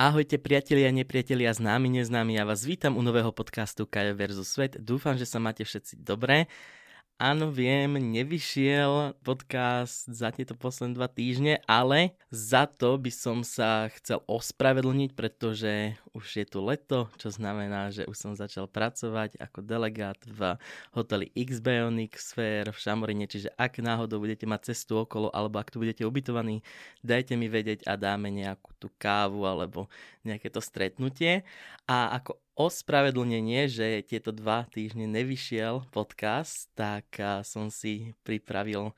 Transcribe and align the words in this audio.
Ahojte 0.00 0.40
priatelia, 0.40 0.88
nepriatelia, 0.88 1.52
známi, 1.52 2.00
neznámi, 2.00 2.40
ja 2.40 2.48
vás 2.48 2.64
vítam 2.64 2.96
u 2.96 3.04
nového 3.04 3.36
podcastu 3.36 3.84
Kaja 3.84 4.16
versus 4.16 4.48
Svet. 4.48 4.80
Dúfam, 4.80 5.12
že 5.20 5.28
sa 5.28 5.36
máte 5.36 5.60
všetci 5.60 6.00
dobré. 6.00 6.48
Áno, 7.20 7.52
viem, 7.52 8.00
nevyšiel 8.00 9.12
podcast 9.20 10.08
za 10.08 10.32
tieto 10.32 10.56
posledné 10.56 10.96
dva 10.96 11.04
týždne, 11.04 11.60
ale 11.68 12.16
za 12.32 12.64
to 12.64 12.96
by 12.96 13.12
som 13.12 13.44
sa 13.44 13.92
chcel 14.00 14.24
ospravedlniť, 14.24 15.12
pretože 15.12 16.00
už 16.16 16.24
je 16.40 16.46
tu 16.48 16.64
leto, 16.64 17.12
čo 17.20 17.28
znamená, 17.28 17.92
že 17.92 18.08
už 18.08 18.16
som 18.16 18.32
začal 18.32 18.72
pracovať 18.72 19.36
ako 19.36 19.60
delegát 19.60 20.16
v 20.24 20.56
hoteli 20.96 21.28
X 21.36 21.60
Bionic 21.60 22.16
Sphere 22.16 22.72
v 22.72 22.80
Šamorine, 22.80 23.28
čiže 23.28 23.52
ak 23.52 23.84
náhodou 23.84 24.16
budete 24.16 24.48
mať 24.48 24.72
cestu 24.72 25.04
okolo, 25.04 25.28
alebo 25.36 25.60
ak 25.60 25.68
tu 25.68 25.76
budete 25.76 26.08
ubytovaní, 26.08 26.64
dajte 27.04 27.36
mi 27.36 27.52
vedieť 27.52 27.84
a 27.84 28.00
dáme 28.00 28.32
nejakú 28.32 28.72
tú 28.80 28.88
kávu 28.96 29.44
alebo 29.44 29.92
nejaké 30.24 30.48
to 30.48 30.64
stretnutie. 30.64 31.44
A 31.84 32.16
ako 32.16 32.40
ospravedlnenie, 32.58 33.70
že 33.70 34.02
tieto 34.06 34.34
dva 34.34 34.66
týždne 34.70 35.06
nevyšiel 35.06 35.86
podcast, 35.94 36.70
tak 36.74 37.06
som 37.46 37.70
si 37.70 38.14
pripravil 38.26 38.94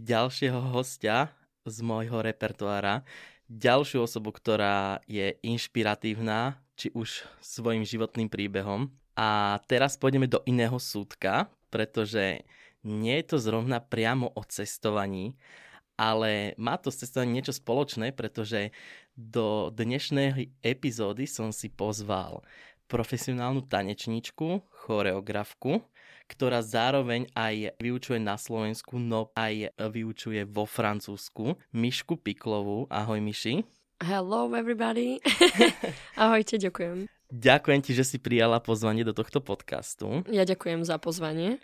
ďalšieho 0.00 0.74
hostia 0.74 1.30
z 1.64 1.80
môjho 1.80 2.20
repertoára. 2.20 3.06
Ďalšiu 3.46 4.08
osobu, 4.08 4.32
ktorá 4.32 5.04
je 5.04 5.36
inšpiratívna, 5.44 6.58
či 6.74 6.90
už 6.96 7.28
svojim 7.38 7.84
životným 7.84 8.26
príbehom. 8.26 8.90
A 9.14 9.62
teraz 9.70 9.94
pôjdeme 9.94 10.26
do 10.26 10.42
iného 10.48 10.74
súdka, 10.80 11.46
pretože 11.70 12.42
nie 12.82 13.14
je 13.22 13.26
to 13.30 13.36
zrovna 13.38 13.78
priamo 13.78 14.32
o 14.34 14.42
cestovaní, 14.42 15.38
ale 15.94 16.58
má 16.58 16.74
to 16.74 16.90
s 16.90 17.06
cestovaním 17.06 17.38
niečo 17.38 17.54
spoločné, 17.54 18.10
pretože 18.10 18.74
do 19.14 19.70
dnešnej 19.70 20.50
epizódy 20.66 21.30
som 21.30 21.54
si 21.54 21.70
pozval 21.70 22.42
profesionálnu 22.86 23.64
tanečníčku, 23.66 24.62
choreografku, 24.84 25.84
ktorá 26.28 26.64
zároveň 26.64 27.28
aj 27.36 27.76
vyučuje 27.80 28.20
na 28.20 28.40
Slovensku, 28.40 28.96
no 28.96 29.32
aj 29.36 29.76
vyučuje 29.76 30.44
vo 30.48 30.64
Francúzsku. 30.64 31.60
Mišku 31.72 32.16
Piklovú. 32.20 32.88
Ahoj 32.88 33.20
Miši. 33.20 33.64
Hello 34.04 34.50
everybody. 34.52 35.22
Ahojte, 36.20 36.60
ďakujem. 36.60 37.08
Ďakujem 37.34 37.80
ti, 37.82 37.98
že 37.98 38.06
si 38.06 38.22
prijala 38.22 38.62
pozvanie 38.62 39.02
do 39.02 39.10
tohto 39.10 39.42
podcastu. 39.42 40.22
Ja 40.30 40.46
ďakujem 40.46 40.86
za 40.86 41.02
pozvanie. 41.02 41.58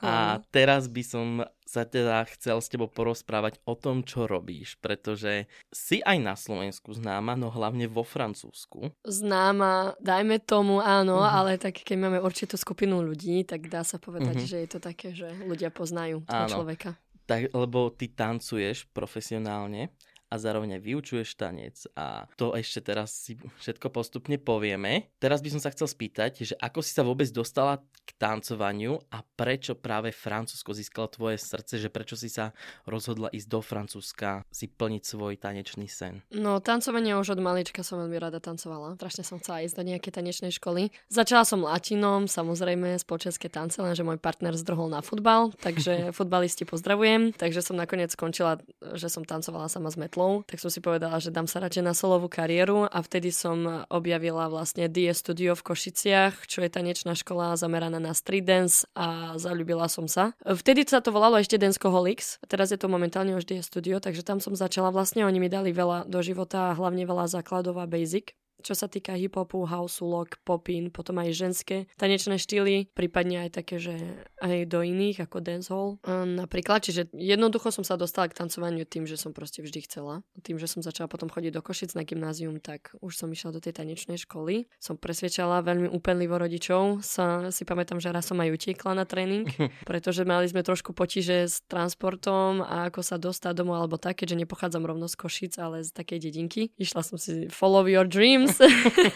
A 0.00 0.40
teraz 0.48 0.88
by 0.88 1.02
som 1.04 1.26
sa 1.68 1.84
teda 1.84 2.24
chcel 2.32 2.56
s 2.64 2.72
tebou 2.72 2.88
porozprávať 2.88 3.60
o 3.68 3.76
tom, 3.76 4.08
čo 4.08 4.24
robíš, 4.24 4.80
pretože 4.80 5.44
si 5.68 6.00
aj 6.00 6.16
na 6.16 6.32
Slovensku 6.32 6.96
známa, 6.96 7.36
no 7.36 7.52
hlavne 7.52 7.92
vo 7.92 8.08
Francúzsku. 8.08 8.88
Známa, 9.04 10.00
dajme 10.00 10.40
tomu, 10.40 10.80
áno, 10.80 11.20
uh-huh. 11.20 11.44
ale 11.44 11.60
tak 11.60 11.84
keď 11.84 11.96
máme 12.08 12.18
určitú 12.24 12.56
skupinu 12.56 13.04
ľudí, 13.04 13.44
tak 13.44 13.68
dá 13.68 13.84
sa 13.84 14.00
povedať, 14.00 14.36
uh-huh. 14.40 14.48
že 14.48 14.56
je 14.64 14.68
to 14.68 14.80
také, 14.80 15.12
že 15.12 15.28
ľudia 15.44 15.68
poznajú 15.68 16.24
toho 16.24 16.48
človeka. 16.48 16.96
Tak, 17.28 17.52
lebo 17.52 17.92
ty 17.92 18.08
tancuješ 18.08 18.88
profesionálne 18.96 19.92
a 20.32 20.40
zároveň 20.40 20.80
aj 20.80 20.82
vyučuješ 20.88 21.36
tanec 21.36 21.76
a 21.92 22.24
to 22.40 22.56
ešte 22.56 22.80
teraz 22.80 23.12
si 23.12 23.36
všetko 23.60 23.92
postupne 23.92 24.40
povieme. 24.40 25.12
Teraz 25.20 25.44
by 25.44 25.52
som 25.52 25.60
sa 25.60 25.68
chcel 25.68 25.84
spýtať, 25.84 26.40
že 26.40 26.54
ako 26.56 26.80
si 26.80 26.96
sa 26.96 27.04
vôbec 27.04 27.28
dostala 27.28 27.84
k 28.02 28.10
tancovaniu 28.16 28.96
a 29.12 29.20
prečo 29.20 29.76
práve 29.76 30.08
Francúzsko 30.08 30.72
získalo 30.72 31.12
tvoje 31.12 31.36
srdce, 31.36 31.76
že 31.76 31.92
prečo 31.92 32.16
si 32.16 32.32
sa 32.32 32.56
rozhodla 32.88 33.28
ísť 33.28 33.48
do 33.52 33.60
Francúzska 33.60 34.40
si 34.48 34.72
plniť 34.72 35.02
svoj 35.04 35.36
tanečný 35.36 35.84
sen? 35.84 36.24
No, 36.32 36.64
tancovanie 36.64 37.12
už 37.12 37.36
od 37.36 37.44
malička 37.44 37.84
som 37.84 38.00
veľmi 38.00 38.16
rada 38.16 38.40
tancovala. 38.40 38.96
Strašne 38.96 39.28
som 39.28 39.36
chcela 39.36 39.68
ísť 39.68 39.76
do 39.76 39.84
nejakej 39.84 40.16
tanečnej 40.16 40.52
školy. 40.56 40.88
Začala 41.12 41.44
som 41.44 41.60
latinom, 41.60 42.24
samozrejme 42.24 42.96
spoločenské 42.96 43.52
tance, 43.52 43.76
lenže 43.76 44.00
môj 44.00 44.16
partner 44.16 44.56
zdrhol 44.56 44.88
na 44.88 45.04
futbal, 45.04 45.52
takže 45.60 46.08
futbalisti 46.16 46.64
pozdravujem. 46.64 47.36
Takže 47.36 47.60
som 47.60 47.76
nakoniec 47.76 48.08
skončila, 48.16 48.64
že 48.96 49.12
som 49.12 49.28
tancovala 49.28 49.68
sama 49.68 49.92
s 49.92 50.00
metlou 50.00 50.21
rokov, 50.22 50.46
tak 50.46 50.58
som 50.62 50.70
si 50.70 50.78
povedala, 50.78 51.18
že 51.18 51.34
dám 51.34 51.50
sa 51.50 51.58
radšej 51.62 51.82
na 51.82 51.94
solovú 51.94 52.30
kariéru 52.30 52.86
a 52.86 52.98
vtedy 53.02 53.34
som 53.34 53.84
objavila 53.90 54.46
vlastne 54.46 54.86
Die 54.86 55.10
Studio 55.10 55.58
v 55.58 55.62
Košiciach, 55.66 56.46
čo 56.46 56.62
je 56.62 56.70
tanečná 56.70 57.18
škola 57.18 57.58
zameraná 57.58 57.98
na 57.98 58.14
street 58.14 58.46
dance 58.46 58.86
a 58.94 59.36
zalúbila 59.38 59.90
som 59.90 60.06
sa. 60.06 60.34
Vtedy 60.46 60.86
sa 60.86 61.02
to 61.02 61.10
volalo 61.10 61.38
ešte 61.38 61.58
Danceaholics, 61.58 62.38
teraz 62.46 62.70
je 62.70 62.78
to 62.78 62.86
momentálne 62.86 63.34
už 63.34 63.46
Die 63.46 63.62
Studio, 63.62 63.98
takže 63.98 64.22
tam 64.22 64.38
som 64.38 64.54
začala 64.54 64.94
vlastne, 64.94 65.26
oni 65.26 65.38
mi 65.42 65.48
dali 65.50 65.74
veľa 65.74 66.06
do 66.06 66.20
života 66.22 66.74
hlavne 66.74 67.02
veľa 67.02 67.26
základov 67.26 67.78
a 67.82 67.86
basic 67.90 68.34
čo 68.62 68.78
sa 68.78 68.86
týka 68.86 69.18
hip-hopu, 69.18 69.66
houseu, 69.66 70.06
lock, 70.06 70.38
popin, 70.46 70.88
potom 70.88 71.18
aj 71.18 71.34
ženské 71.34 71.90
tanečné 71.98 72.38
štýly, 72.38 72.88
prípadne 72.94 73.46
aj 73.48 73.50
také, 73.58 73.82
že 73.82 73.98
aj 74.38 74.70
do 74.70 74.80
iných, 74.80 75.26
ako 75.26 75.38
dancehall 75.42 75.88
napríklad. 76.24 76.86
Čiže 76.86 77.10
jednoducho 77.14 77.74
som 77.74 77.82
sa 77.82 77.98
dostala 77.98 78.30
k 78.30 78.38
tancovaniu 78.38 78.86
tým, 78.86 79.04
že 79.04 79.18
som 79.18 79.34
proste 79.34 79.60
vždy 79.60 79.86
chcela. 79.86 80.22
Tým, 80.46 80.56
že 80.56 80.70
som 80.70 80.80
začala 80.80 81.10
potom 81.10 81.26
chodiť 81.26 81.52
do 81.52 81.62
Košic 81.62 81.94
na 81.98 82.06
gymnázium, 82.06 82.62
tak 82.62 82.94
už 83.02 83.18
som 83.18 83.28
išla 83.30 83.54
do 83.54 83.60
tej 83.60 83.76
tanečnej 83.78 84.18
školy. 84.20 84.70
Som 84.78 84.96
presvedčala 84.98 85.64
veľmi 85.66 85.90
úpenlivo 85.90 86.38
rodičov. 86.38 87.02
Sa, 87.02 87.50
si 87.50 87.66
pamätám, 87.66 87.98
že 87.98 88.14
raz 88.14 88.28
som 88.28 88.38
aj 88.38 88.52
utiekla 88.52 88.92
na 88.94 89.04
tréning, 89.08 89.48
pretože 89.88 90.22
mali 90.22 90.46
sme 90.46 90.62
trošku 90.62 90.94
potíže 90.94 91.48
s 91.48 91.64
transportom 91.66 92.62
a 92.62 92.90
ako 92.92 93.00
sa 93.02 93.16
dostať 93.18 93.52
domov 93.56 93.82
alebo 93.82 93.96
tak, 93.98 94.22
keďže 94.22 94.46
nepochádzam 94.46 94.84
rovno 94.84 95.06
z 95.08 95.16
Košic, 95.18 95.52
ale 95.58 95.82
z 95.82 95.90
takej 95.94 96.18
dedinky. 96.28 96.62
Išla 96.76 97.02
som 97.02 97.16
si 97.16 97.48
follow 97.48 97.86
your 97.88 98.06
dreams 98.06 98.51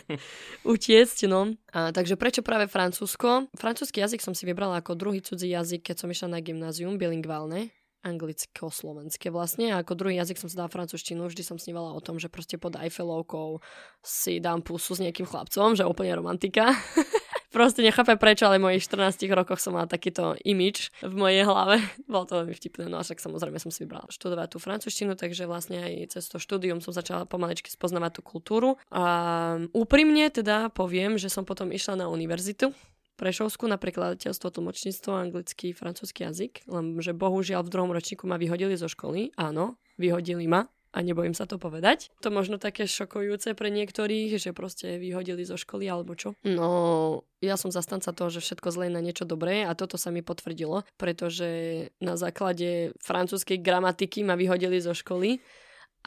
utiecť, 0.77 1.19
no. 1.29 1.57
A, 1.75 1.91
takže 1.93 2.15
prečo 2.17 2.41
práve 2.41 2.71
Francúzsko? 2.71 3.51
Francúzsky 3.57 4.01
jazyk 4.01 4.25
som 4.25 4.33
si 4.33 4.49
vybrala 4.49 4.81
ako 4.81 4.97
druhý 4.97 5.21
cudzí 5.21 5.51
jazyk, 5.51 5.93
keď 5.93 5.97
som 6.01 6.09
išla 6.09 6.29
na 6.37 6.41
gymnázium, 6.41 6.97
bilingválne 6.97 7.75
anglicko-slovenské 8.07 9.35
vlastne. 9.35 9.75
A 9.75 9.83
ako 9.83 9.99
druhý 9.99 10.23
jazyk 10.23 10.39
som 10.39 10.47
si 10.47 10.55
dala 10.55 10.71
francúzštinu, 10.71 11.27
vždy 11.27 11.43
som 11.43 11.59
snívala 11.59 11.91
o 11.91 11.99
tom, 11.99 12.23
že 12.23 12.31
proste 12.31 12.55
pod 12.55 12.79
Eiffelovkou 12.79 13.59
si 14.07 14.39
dám 14.39 14.63
pusu 14.63 14.95
s 14.95 15.03
nejakým 15.03 15.27
chlapcom, 15.27 15.75
že 15.75 15.83
úplne 15.83 16.15
romantika. 16.15 16.71
proste 17.57 17.81
nechápem 17.81 18.21
prečo, 18.21 18.45
ale 18.45 18.61
v 18.61 18.69
mojich 18.69 18.85
14 18.85 19.17
rokoch 19.33 19.57
som 19.57 19.73
mala 19.73 19.89
takýto 19.89 20.37
imič 20.45 20.93
v 21.01 21.15
mojej 21.17 21.49
hlave. 21.49 21.81
Bolo 22.13 22.29
to 22.29 22.45
veľmi 22.45 22.53
vtipné, 22.53 22.93
no 22.93 23.01
a 23.01 23.03
však 23.09 23.17
samozrejme 23.17 23.57
som 23.57 23.73
si 23.73 23.89
vybrala 23.89 24.13
študovať 24.13 24.49
tú 24.53 24.59
francúzštinu, 24.61 25.17
takže 25.17 25.49
vlastne 25.49 25.81
aj 25.81 26.21
cez 26.21 26.29
to 26.29 26.37
štúdium 26.37 26.85
som 26.85 26.93
začala 26.93 27.25
pomaličky 27.25 27.73
spoznávať 27.73 28.21
tú 28.21 28.23
kultúru. 28.23 28.77
A 28.93 29.57
úprimne 29.73 30.29
teda 30.29 30.69
poviem, 30.69 31.17
že 31.17 31.33
som 31.33 31.49
potom 31.49 31.73
išla 31.73 32.05
na 32.05 32.13
univerzitu, 32.13 32.77
Prešovsku 33.17 33.65
na 33.65 33.81
prekladateľstvo, 33.81 34.53
tlmočníctvo, 34.53 35.09
anglický, 35.09 35.73
francúzsky 35.73 36.29
jazyk, 36.29 36.69
lenže 36.69 37.17
bohužiaľ 37.17 37.65
v 37.65 37.73
druhom 37.73 37.89
ročníku 37.89 38.29
ma 38.29 38.37
vyhodili 38.37 38.77
zo 38.77 38.93
školy. 38.93 39.33
Áno, 39.41 39.81
vyhodili 39.97 40.45
ma 40.45 40.69
a 40.97 41.05
nebojím 41.05 41.37
sa 41.37 41.45
to 41.45 41.61
povedať. 41.61 42.09
To 42.25 42.33
možno 42.33 42.57
také 42.57 42.89
šokujúce 42.89 43.53
pre 43.53 43.69
niektorých, 43.69 44.41
že 44.41 44.57
proste 44.57 44.97
vyhodili 44.97 45.45
zo 45.45 45.61
školy 45.61 45.85
alebo 45.85 46.17
čo. 46.17 46.33
No, 46.49 47.29
ja 47.45 47.61
som 47.61 47.69
zastanca 47.69 48.17
toho, 48.17 48.33
že 48.33 48.41
všetko 48.41 48.73
zlé 48.73 48.89
na 48.89 49.05
niečo 49.05 49.29
dobré 49.29 49.69
a 49.69 49.77
toto 49.77 50.01
sa 50.01 50.09
mi 50.09 50.25
potvrdilo, 50.25 50.89
pretože 50.97 51.93
na 52.01 52.17
základe 52.17 52.97
francúzskej 53.05 53.61
gramatiky 53.61 54.25
ma 54.25 54.41
vyhodili 54.41 54.81
zo 54.81 54.97
školy 54.97 55.37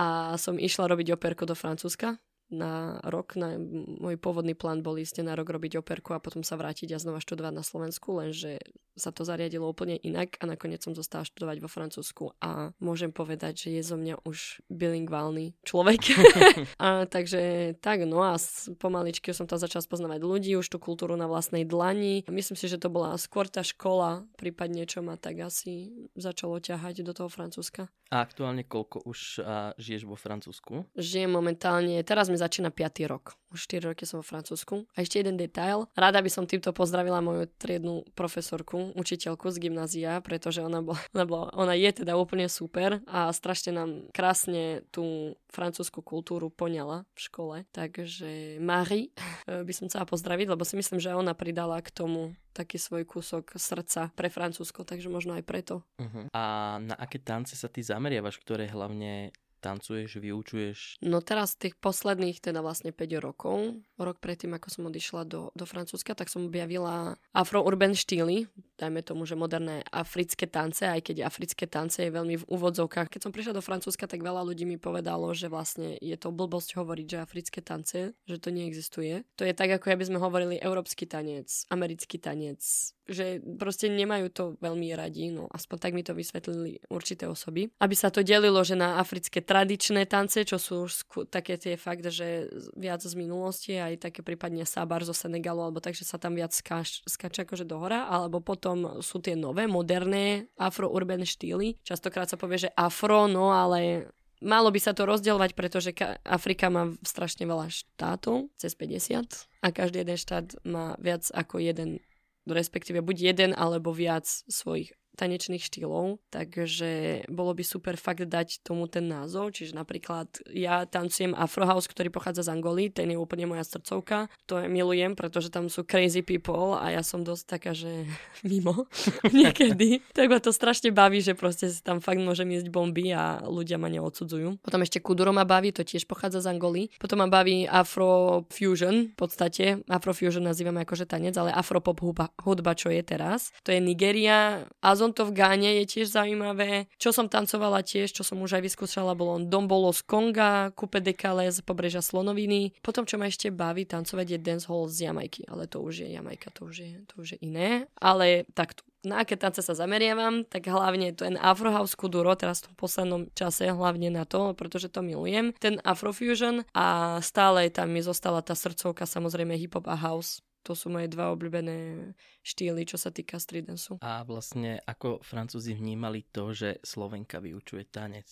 a 0.02 0.34
som 0.42 0.58
išla 0.58 0.90
robiť 0.90 1.14
operku 1.14 1.46
do 1.46 1.54
Francúzska 1.54 2.18
na 2.50 2.98
rok. 3.06 3.38
Na, 3.38 3.56
môj 4.02 4.18
pôvodný 4.18 4.58
plán 4.58 4.82
bol 4.82 4.98
ísť 4.98 5.22
na 5.22 5.38
rok 5.38 5.50
robiť 5.50 5.80
operku 5.80 6.14
a 6.14 6.24
potom 6.24 6.42
sa 6.42 6.58
vrátiť 6.58 6.94
a 6.94 7.02
znova 7.02 7.22
študovať 7.22 7.54
na 7.54 7.64
Slovensku, 7.64 8.18
lenže 8.18 8.60
sa 9.00 9.16
to 9.16 9.24
zariadilo 9.24 9.64
úplne 9.64 9.96
inak 9.96 10.36
a 10.44 10.46
nakoniec 10.46 10.84
som 10.84 10.92
zostala 10.92 11.24
študovať 11.24 11.58
vo 11.64 11.72
Francúzsku 11.72 12.36
a 12.44 12.76
môžem 12.84 13.16
povedať, 13.16 13.66
že 13.66 13.80
je 13.80 13.82
zo 13.86 13.96
mňa 13.96 14.28
už 14.28 14.60
bilingválny 14.68 15.56
človek. 15.64 16.02
a, 16.84 17.08
takže 17.08 17.74
tak, 17.80 18.04
no 18.04 18.20
a 18.22 18.36
pomaličky 18.78 19.32
som 19.32 19.48
tam 19.48 19.58
začala 19.58 19.82
spoznávať 19.82 20.20
ľudí, 20.20 20.52
už 20.60 20.68
tú 20.68 20.78
kultúru 20.78 21.16
na 21.16 21.32
vlastnej 21.32 21.64
dlani. 21.64 22.28
Myslím 22.28 22.60
si, 22.60 22.68
že 22.68 22.82
to 22.82 22.92
bola 22.92 23.16
skôr 23.16 23.48
tá 23.48 23.64
škola, 23.64 24.28
prípadne 24.36 24.84
čo 24.84 25.00
ma 25.00 25.16
tak 25.16 25.40
asi 25.40 25.96
začalo 26.20 26.60
ťahať 26.60 27.08
do 27.08 27.16
toho 27.16 27.32
Francúzska. 27.32 27.88
A 28.10 28.26
aktuálne 28.26 28.66
koľko 28.66 29.06
už 29.06 29.20
a, 29.46 29.72
žiješ 29.78 30.10
vo 30.10 30.18
Francúzsku? 30.18 30.90
Žijem 30.98 31.30
momentálne, 31.30 32.02
teraz 32.02 32.28
mi 32.28 32.39
začína 32.40 32.72
5. 32.72 33.12
rok. 33.12 33.36
Už 33.52 33.66
4 33.68 33.92
roky 33.92 34.06
som 34.06 34.22
vo 34.22 34.26
Francúzsku. 34.26 34.86
A 34.94 35.02
ešte 35.04 35.20
jeden 35.20 35.36
detail. 35.36 35.90
Rada 35.98 36.22
by 36.22 36.30
som 36.32 36.46
týmto 36.46 36.70
pozdravila 36.72 37.20
moju 37.20 37.50
triednu 37.60 38.06
profesorku, 38.14 38.94
učiteľku 38.96 39.50
z 39.52 39.58
gymnázia, 39.68 40.22
pretože 40.24 40.64
ona, 40.64 40.80
bola, 40.80 41.02
ona, 41.18 41.26
ona 41.58 41.74
je 41.76 42.06
teda 42.06 42.16
úplne 42.16 42.48
super 42.48 43.02
a 43.10 43.34
strašne 43.34 43.76
nám 43.76 43.90
krásne 44.14 44.86
tú 44.94 45.36
francúzsku 45.50 46.06
kultúru 46.06 46.54
poňala 46.54 47.10
v 47.18 47.20
škole. 47.20 47.56
Takže 47.74 48.62
Marie 48.62 49.12
by 49.68 49.74
som 49.76 49.92
chcela 49.92 50.06
pozdraviť, 50.06 50.48
lebo 50.54 50.64
si 50.64 50.78
myslím, 50.78 51.02
že 51.02 51.18
ona 51.18 51.34
pridala 51.34 51.82
k 51.82 51.90
tomu 51.90 52.38
taký 52.54 52.76
svoj 52.76 53.08
kúsok 53.08 53.56
srdca 53.56 54.12
pre 54.14 54.28
Francúzsko, 54.28 54.84
takže 54.84 55.08
možno 55.08 55.38
aj 55.38 55.44
preto. 55.48 55.86
Uh-huh. 55.96 56.28
A 56.36 56.76
na 56.82 56.96
aké 56.98 57.22
tance 57.22 57.56
sa 57.56 57.72
ty 57.72 57.80
zameriavaš, 57.80 58.42
ktoré 58.42 58.68
hlavne 58.68 59.32
tancuješ, 59.60 60.18
vyučuješ? 60.18 61.04
No 61.04 61.20
teraz 61.20 61.60
tých 61.60 61.76
posledných 61.78 62.40
teda 62.40 62.64
vlastne 62.64 62.96
5 62.96 63.20
rokov, 63.20 63.80
rok 64.00 64.18
predtým, 64.24 64.56
ako 64.56 64.68
som 64.72 64.88
odišla 64.88 65.28
do, 65.28 65.52
do 65.54 65.66
Francúzska, 65.68 66.16
tak 66.16 66.32
som 66.32 66.48
objavila 66.48 67.20
afro-urban 67.36 67.94
štýly, 67.94 68.48
dajme 68.80 69.04
tomu, 69.04 69.28
že 69.28 69.36
moderné 69.36 69.84
africké 69.92 70.48
tance, 70.48 70.88
aj 70.88 71.04
keď 71.04 71.28
africké 71.28 71.68
tance 71.68 72.00
je 72.00 72.10
veľmi 72.10 72.40
v 72.40 72.48
úvodzovkách. 72.48 73.12
Keď 73.12 73.22
som 73.28 73.36
prišla 73.36 73.60
do 73.60 73.66
Francúzska, 73.66 74.08
tak 74.08 74.24
veľa 74.24 74.48
ľudí 74.48 74.64
mi 74.64 74.80
povedalo, 74.80 75.36
že 75.36 75.52
vlastne 75.52 76.00
je 76.00 76.16
to 76.16 76.32
blbosť 76.32 76.80
hovoriť, 76.80 77.06
že 77.06 77.18
africké 77.20 77.60
tance, 77.60 78.16
že 78.16 78.38
to 78.40 78.50
neexistuje. 78.50 79.28
To 79.36 79.44
je 79.44 79.52
tak, 79.52 79.70
ako 79.76 79.92
by 79.92 80.06
sme 80.08 80.24
hovorili 80.24 80.56
európsky 80.56 81.04
tanec, 81.04 81.52
americký 81.68 82.16
tanec, 82.24 82.64
že 83.10 83.42
proste 83.58 83.90
nemajú 83.90 84.28
to 84.32 84.44
veľmi 84.62 84.94
radi, 84.94 85.34
no 85.34 85.50
aspoň 85.50 85.78
tak 85.82 85.92
mi 85.98 86.06
to 86.06 86.14
vysvetlili 86.14 86.80
určité 86.94 87.26
osoby. 87.26 87.74
Aby 87.82 87.96
sa 87.98 88.14
to 88.14 88.22
delilo, 88.22 88.62
že 88.62 88.78
na 88.78 89.02
africké 89.02 89.42
tradičné 89.50 90.06
tance, 90.06 90.46
čo 90.46 90.62
sú 90.62 90.86
už 90.86 90.92
skú, 90.94 91.18
také 91.26 91.58
tie 91.58 91.74
fakt, 91.74 92.06
že 92.06 92.54
viac 92.78 93.02
z 93.02 93.18
minulosti, 93.18 93.74
aj 93.74 94.06
také 94.06 94.22
prípadne 94.22 94.62
Sabar 94.62 95.02
zo 95.02 95.18
Senegalu, 95.18 95.66
alebo 95.66 95.82
takže 95.82 96.06
sa 96.06 96.22
tam 96.22 96.38
viac 96.38 96.54
skáč, 96.54 97.02
skáče 97.10 97.50
akože 97.50 97.66
do 97.66 97.82
hora, 97.82 98.06
alebo 98.06 98.46
potom 98.46 99.02
sú 99.02 99.18
tie 99.18 99.34
nové, 99.34 99.66
moderné 99.66 100.46
afro-urban 100.54 101.26
štýly. 101.26 101.82
Častokrát 101.82 102.30
sa 102.30 102.38
povie, 102.38 102.70
že 102.70 102.74
afro, 102.78 103.26
no 103.26 103.50
ale 103.50 104.14
Malo 104.40 104.72
by 104.72 104.80
sa 104.80 104.96
to 104.96 105.04
rozdielovať, 105.04 105.52
pretože 105.52 105.92
Afrika 106.24 106.72
má 106.72 106.96
strašne 107.04 107.44
veľa 107.44 107.68
štátov, 107.68 108.48
cez 108.56 108.72
50, 108.72 109.20
a 109.60 109.68
každý 109.68 110.08
jeden 110.08 110.16
štát 110.16 110.56
má 110.64 110.96
viac 110.96 111.28
ako 111.36 111.60
jeden 111.60 112.00
respektíve 112.48 113.06
buď 113.06 113.18
jeden 113.36 113.52
alebo 113.54 113.94
viac 113.94 114.26
svojich 114.50 114.96
tanečných 115.20 115.60
štýlov, 115.60 116.24
takže 116.32 117.24
bolo 117.28 117.52
by 117.52 117.64
super 117.68 118.00
fakt 118.00 118.24
dať 118.24 118.64
tomu 118.64 118.88
ten 118.88 119.12
názov, 119.12 119.52
čiže 119.52 119.76
napríklad 119.76 120.32
ja 120.56 120.88
tancujem 120.88 121.36
Afro 121.36 121.68
House, 121.68 121.92
ktorý 121.92 122.08
pochádza 122.08 122.48
z 122.48 122.56
Angoly, 122.56 122.88
ten 122.88 123.12
je 123.12 123.20
úplne 123.20 123.44
moja 123.52 123.68
srdcovka, 123.68 124.32
to 124.48 124.64
je 124.64 124.72
milujem, 124.72 125.20
pretože 125.20 125.52
tam 125.52 125.68
sú 125.68 125.84
crazy 125.84 126.24
people 126.24 126.80
a 126.80 126.96
ja 126.96 127.04
som 127.04 127.28
dosť 127.28 127.44
taká, 127.60 127.76
že 127.76 128.08
mimo 128.48 128.88
niekedy, 129.36 130.00
tak 130.16 130.32
ma 130.32 130.40
to 130.40 130.56
strašne 130.56 130.96
baví, 130.96 131.20
že 131.20 131.36
proste 131.36 131.68
tam 131.84 132.00
fakt 132.00 132.24
môžem 132.24 132.48
jesť 132.56 132.72
bomby 132.72 133.12
a 133.12 133.44
ľudia 133.44 133.76
ma 133.76 133.92
neodsudzujú. 133.92 134.64
Potom 134.64 134.80
ešte 134.80 135.04
Kuduro 135.04 135.36
ma 135.36 135.44
baví, 135.44 135.76
to 135.76 135.84
tiež 135.84 136.08
pochádza 136.08 136.46
z 136.46 136.56
Angoly. 136.56 136.94
Potom 137.02 137.20
ma 137.20 137.28
baví 137.28 137.68
Afro 137.68 138.46
Fusion, 138.48 139.12
v 139.12 139.18
podstate 139.18 139.84
Afro 139.90 140.16
Fusion 140.16 140.46
nazývame 140.46 140.86
akože 140.88 141.10
tanec, 141.10 141.36
ale 141.36 141.52
Afropop 141.52 142.00
hudba, 142.00 142.32
hudba, 142.46 142.78
čo 142.78 142.94
je 142.94 143.02
teraz. 143.02 143.50
To 143.66 143.74
je 143.74 143.82
Nigeria, 143.82 144.70
Azon 144.80 145.09
to 145.12 145.28
v 145.28 145.36
Gáne 145.36 145.82
je 145.82 145.86
tiež 145.86 146.12
zaujímavé. 146.12 146.92
Čo 146.98 147.14
som 147.16 147.28
tancovala 147.32 147.86
tiež, 147.86 148.12
čo 148.12 148.24
som 148.26 148.40
už 148.42 148.60
aj 148.60 148.64
vyskúšala, 148.66 149.18
bolo 149.18 149.42
Dombolo 149.44 149.90
z 149.94 150.02
Konga, 150.06 150.72
Coupe 150.74 151.00
de 151.04 151.14
Calais 151.16 151.54
z 151.54 151.62
pobrežia 151.62 152.04
Slonoviny. 152.04 152.78
Potom, 152.80 153.04
čo 153.04 153.18
ma 153.18 153.28
ešte 153.28 153.54
baví 153.54 153.86
tancovať, 153.86 154.36
je 154.36 154.40
dancehall 154.40 154.92
z 154.92 155.10
Jamajky, 155.10 155.48
ale 155.50 155.66
to 155.66 155.82
už 155.82 156.06
je 156.06 156.08
Jamajka, 156.14 156.50
to 156.54 156.70
už 156.70 156.76
je, 156.80 156.92
to 157.10 157.14
už 157.22 157.28
je 157.36 157.40
iné. 157.46 157.88
Ale 158.00 158.48
takto, 158.54 158.84
na 159.04 159.24
aké 159.24 159.40
tance 159.40 159.64
sa 159.64 159.72
zameriavam, 159.72 160.44
tak 160.44 160.68
hlavne 160.68 161.16
ten 161.16 161.40
Afrohouse 161.40 161.96
Kuduro, 161.96 162.36
teraz 162.36 162.60
v 162.60 162.72
tom 162.72 162.76
poslednom 162.76 163.22
čase 163.32 163.72
hlavne 163.72 164.12
na 164.12 164.28
to, 164.28 164.52
pretože 164.60 164.92
to 164.92 165.00
milujem, 165.00 165.56
ten 165.56 165.80
Afrofusion 165.88 166.68
a 166.76 167.20
stále 167.24 167.72
tam 167.72 167.96
mi 167.96 168.04
zostala 168.04 168.44
tá 168.44 168.60
srdcovka, 168.60 169.08
samozrejme 169.08 169.56
hip-hop 169.56 169.88
a 169.88 169.96
house 169.96 170.44
to 170.64 170.76
sú 170.76 170.92
moje 170.92 171.08
dva 171.12 171.32
obľúbené 171.34 172.12
štýly, 172.44 172.84
čo 172.86 173.00
sa 173.00 173.10
týka 173.10 173.40
street 173.40 173.68
dance. 173.68 173.90
A 174.04 174.24
vlastne 174.24 174.80
ako 174.84 175.24
Francúzi 175.24 175.76
vnímali 175.76 176.28
to, 176.30 176.52
že 176.52 176.84
Slovenka 176.84 177.40
vyučuje 177.40 177.88
tanec 177.90 178.28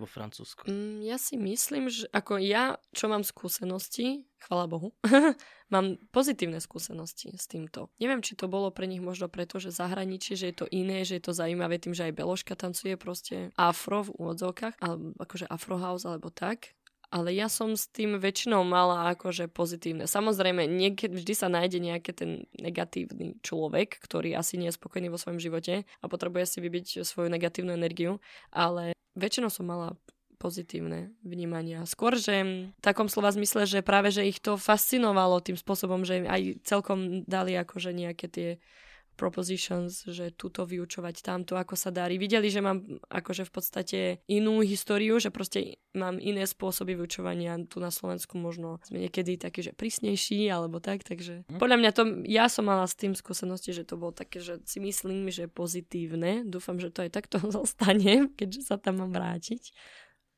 vo 0.00 0.06
Francúzsku? 0.08 0.66
Mm, 0.66 1.04
ja 1.04 1.16
si 1.20 1.36
myslím, 1.36 1.86
že 1.92 2.08
ako 2.10 2.40
ja, 2.40 2.80
čo 2.96 3.06
mám 3.06 3.22
skúsenosti, 3.22 4.24
chvala 4.42 4.66
Bohu, 4.66 4.96
mám 5.74 6.00
pozitívne 6.10 6.58
skúsenosti 6.58 7.30
s 7.36 7.46
týmto. 7.46 7.92
Neviem, 8.00 8.24
či 8.24 8.34
to 8.34 8.48
bolo 8.48 8.72
pre 8.72 8.88
nich 8.88 8.98
možno 9.04 9.28
preto, 9.28 9.60
že 9.60 9.70
zahraničí, 9.70 10.34
že 10.34 10.50
je 10.50 10.56
to 10.64 10.66
iné, 10.72 11.06
že 11.06 11.20
je 11.20 11.24
to 11.24 11.36
zaujímavé 11.36 11.78
tým, 11.78 11.92
že 11.92 12.08
aj 12.08 12.16
Beloška 12.18 12.58
tancuje 12.58 12.98
proste 12.98 13.54
afro 13.54 14.02
v 14.02 14.14
úvodzovkách, 14.16 14.80
alebo 14.80 15.14
akože 15.20 15.46
afro 15.46 15.76
house 15.78 16.08
alebo 16.08 16.32
tak 16.32 16.74
ale 17.12 17.36
ja 17.36 17.52
som 17.52 17.76
s 17.76 17.92
tým 17.92 18.16
väčšinou 18.16 18.64
mala 18.64 19.12
akože 19.12 19.52
pozitívne. 19.52 20.08
Samozrejme, 20.08 20.64
niekedy 20.64 21.12
vždy 21.12 21.34
sa 21.36 21.52
nájde 21.52 21.76
nejaký 21.76 22.10
ten 22.16 22.30
negatívny 22.56 23.36
človek, 23.44 24.00
ktorý 24.00 24.32
asi 24.32 24.56
nie 24.56 24.72
je 24.72 24.78
spokojný 24.80 25.12
vo 25.12 25.20
svojom 25.20 25.36
živote 25.36 25.84
a 25.84 26.04
potrebuje 26.08 26.48
si 26.48 26.58
vybiť 26.64 27.04
svoju 27.04 27.28
negatívnu 27.28 27.76
energiu, 27.76 28.16
ale 28.48 28.96
väčšinou 29.12 29.52
som 29.52 29.68
mala 29.68 29.92
pozitívne 30.40 31.14
vnímania. 31.22 31.86
Skôr, 31.86 32.18
že 32.18 32.66
v 32.74 32.82
takom 32.82 33.06
slova 33.06 33.30
zmysle, 33.30 33.68
že 33.68 33.84
práve, 33.84 34.10
že 34.10 34.26
ich 34.26 34.42
to 34.42 34.58
fascinovalo 34.58 35.38
tým 35.38 35.54
spôsobom, 35.54 36.02
že 36.02 36.26
aj 36.26 36.66
celkom 36.66 37.22
dali 37.28 37.54
akože 37.54 37.94
nejaké 37.94 38.26
tie 38.26 38.48
propositions, 39.14 40.08
že 40.08 40.32
túto 40.34 40.64
vyučovať 40.64 41.22
tamto, 41.22 41.54
ako 41.54 41.76
sa 41.76 41.92
darí. 41.92 42.16
Videli, 42.16 42.48
že 42.48 42.64
mám 42.64 42.82
akože 43.08 43.46
v 43.46 43.52
podstate 43.52 43.98
inú 44.26 44.64
históriu, 44.64 45.20
že 45.20 45.28
proste 45.28 45.80
mám 45.92 46.16
iné 46.16 46.48
spôsoby 46.48 46.96
vyučovania. 46.96 47.60
Tu 47.68 47.78
na 47.78 47.92
Slovensku 47.92 48.40
možno 48.40 48.80
sme 48.84 49.04
niekedy 49.04 49.36
takí, 49.36 49.60
že 49.60 49.76
prísnejší 49.76 50.48
alebo 50.48 50.80
tak, 50.80 51.04
takže 51.04 51.44
hm. 51.46 51.60
podľa 51.60 51.76
mňa 51.78 51.90
to, 51.92 52.02
ja 52.26 52.46
som 52.48 52.66
mala 52.66 52.88
s 52.88 52.96
tým 52.96 53.12
skúsenosti, 53.12 53.76
že 53.76 53.84
to 53.84 54.00
bolo 54.00 54.16
také, 54.16 54.40
že 54.40 54.60
si 54.64 54.80
myslím, 54.80 55.28
že 55.28 55.46
pozitívne. 55.46 56.48
Dúfam, 56.48 56.80
že 56.80 56.88
to 56.88 57.04
aj 57.04 57.10
takto 57.12 57.38
zostane, 57.58 58.32
keďže 58.34 58.72
sa 58.72 58.76
tam 58.80 59.04
mám 59.04 59.12
vrátiť. 59.12 59.72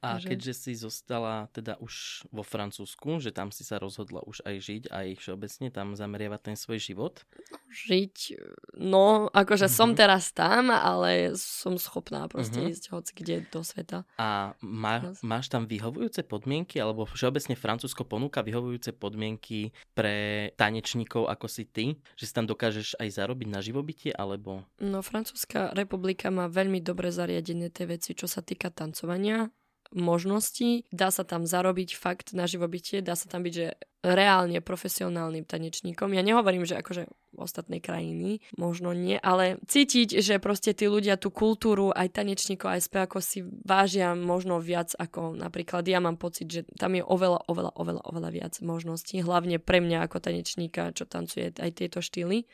A 0.05 0.21
že... 0.21 0.37
keďže 0.37 0.53
si 0.53 0.73
zostala 0.77 1.49
teda 1.56 1.81
už 1.81 2.29
vo 2.29 2.45
Francúzsku, 2.45 3.25
že 3.25 3.33
tam 3.33 3.49
si 3.49 3.65
sa 3.65 3.81
rozhodla 3.81 4.21
už 4.29 4.45
aj 4.45 4.56
žiť, 4.61 4.83
aj 4.93 5.06
všeobecne 5.17 5.73
tam 5.73 5.97
zameriavať 5.97 6.40
ten 6.52 6.57
svoj 6.61 6.76
život? 6.76 7.25
Žiť, 7.73 8.37
no 8.76 9.33
akože 9.33 9.67
mm-hmm. 9.67 9.81
som 9.81 9.90
mhm. 9.93 9.97
teraz 9.97 10.25
tam, 10.37 10.69
ale 10.69 11.33
som 11.40 11.81
schopná 11.81 12.28
proste 12.28 12.61
mm-hmm. 12.61 12.73
ísť 12.76 12.85
hoci 12.93 13.12
kde 13.17 13.37
do 13.49 13.64
sveta. 13.64 14.05
A 14.21 14.52
má, 14.61 15.17
máš 15.25 15.49
tam 15.49 15.64
vyhovujúce 15.64 16.21
podmienky, 16.28 16.76
alebo 16.76 17.09
všeobecne 17.09 17.57
Francúzsko 17.57 18.05
ponúka 18.05 18.45
vyhovujúce 18.45 18.93
podmienky 18.93 19.73
pre 19.97 20.50
tanečníkov 20.61 21.33
ako 21.33 21.47
si 21.49 21.64
ty? 21.64 21.97
Že 22.21 22.25
si 22.28 22.33
tam 22.37 22.45
dokážeš 22.45 23.00
aj 23.00 23.09
zarobiť 23.09 23.49
na 23.49 23.64
živobytie, 23.64 24.12
alebo? 24.12 24.69
No 24.85 25.00
Francúzska 25.00 25.73
republika 25.73 26.28
má 26.28 26.47
veľmi 26.52 26.85
dobre 26.85 27.09
zariadené 27.09 27.73
tie 27.73 27.88
veci, 27.88 28.12
čo 28.12 28.28
sa 28.28 28.45
týka 28.45 28.69
tancovania 28.69 29.49
možností. 29.93 30.87
Dá 30.88 31.11
sa 31.11 31.26
tam 31.26 31.45
zarobiť 31.45 31.99
fakt 31.99 32.33
na 32.33 32.49
živobytie, 32.49 33.05
dá 33.05 33.19
sa 33.19 33.29
tam 33.29 33.45
byť, 33.45 33.55
že 33.55 33.67
reálne 34.05 34.61
profesionálnym 34.61 35.49
tanečníkom. 35.49 36.12
Ja 36.12 36.21
nehovorím, 36.21 36.69
že 36.69 36.76
akože 36.76 37.09
ostatnej 37.41 37.81
krajiny, 37.81 38.45
možno 38.55 38.93
nie, 38.93 39.19
ale 39.19 39.59
cítiť, 39.64 40.21
že 40.21 40.38
proste 40.38 40.76
tí 40.76 40.87
ľudia 40.87 41.17
tú 41.19 41.33
kultúru 41.35 41.91
aj 41.91 42.21
tanečníkov, 42.21 42.69
aj 42.69 42.87
spevákov 42.87 43.25
si 43.25 43.43
vážia 43.43 44.14
možno 44.14 44.62
viac 44.62 44.95
ako 44.95 45.35
napríklad 45.35 45.83
ja 45.88 45.99
mám 45.99 46.14
pocit, 46.14 46.47
že 46.47 46.61
tam 46.79 46.95
je 46.95 47.03
oveľa, 47.03 47.49
oveľa, 47.50 47.73
oveľa, 47.75 48.03
oveľa 48.07 48.31
viac 48.31 48.55
možností, 48.62 49.19
hlavne 49.25 49.59
pre 49.59 49.83
mňa 49.83 50.07
ako 50.07 50.23
tanečníka, 50.23 50.95
čo 50.95 51.09
tancuje 51.09 51.50
aj 51.57 51.71
tieto 51.75 51.99
štýly 51.99 52.47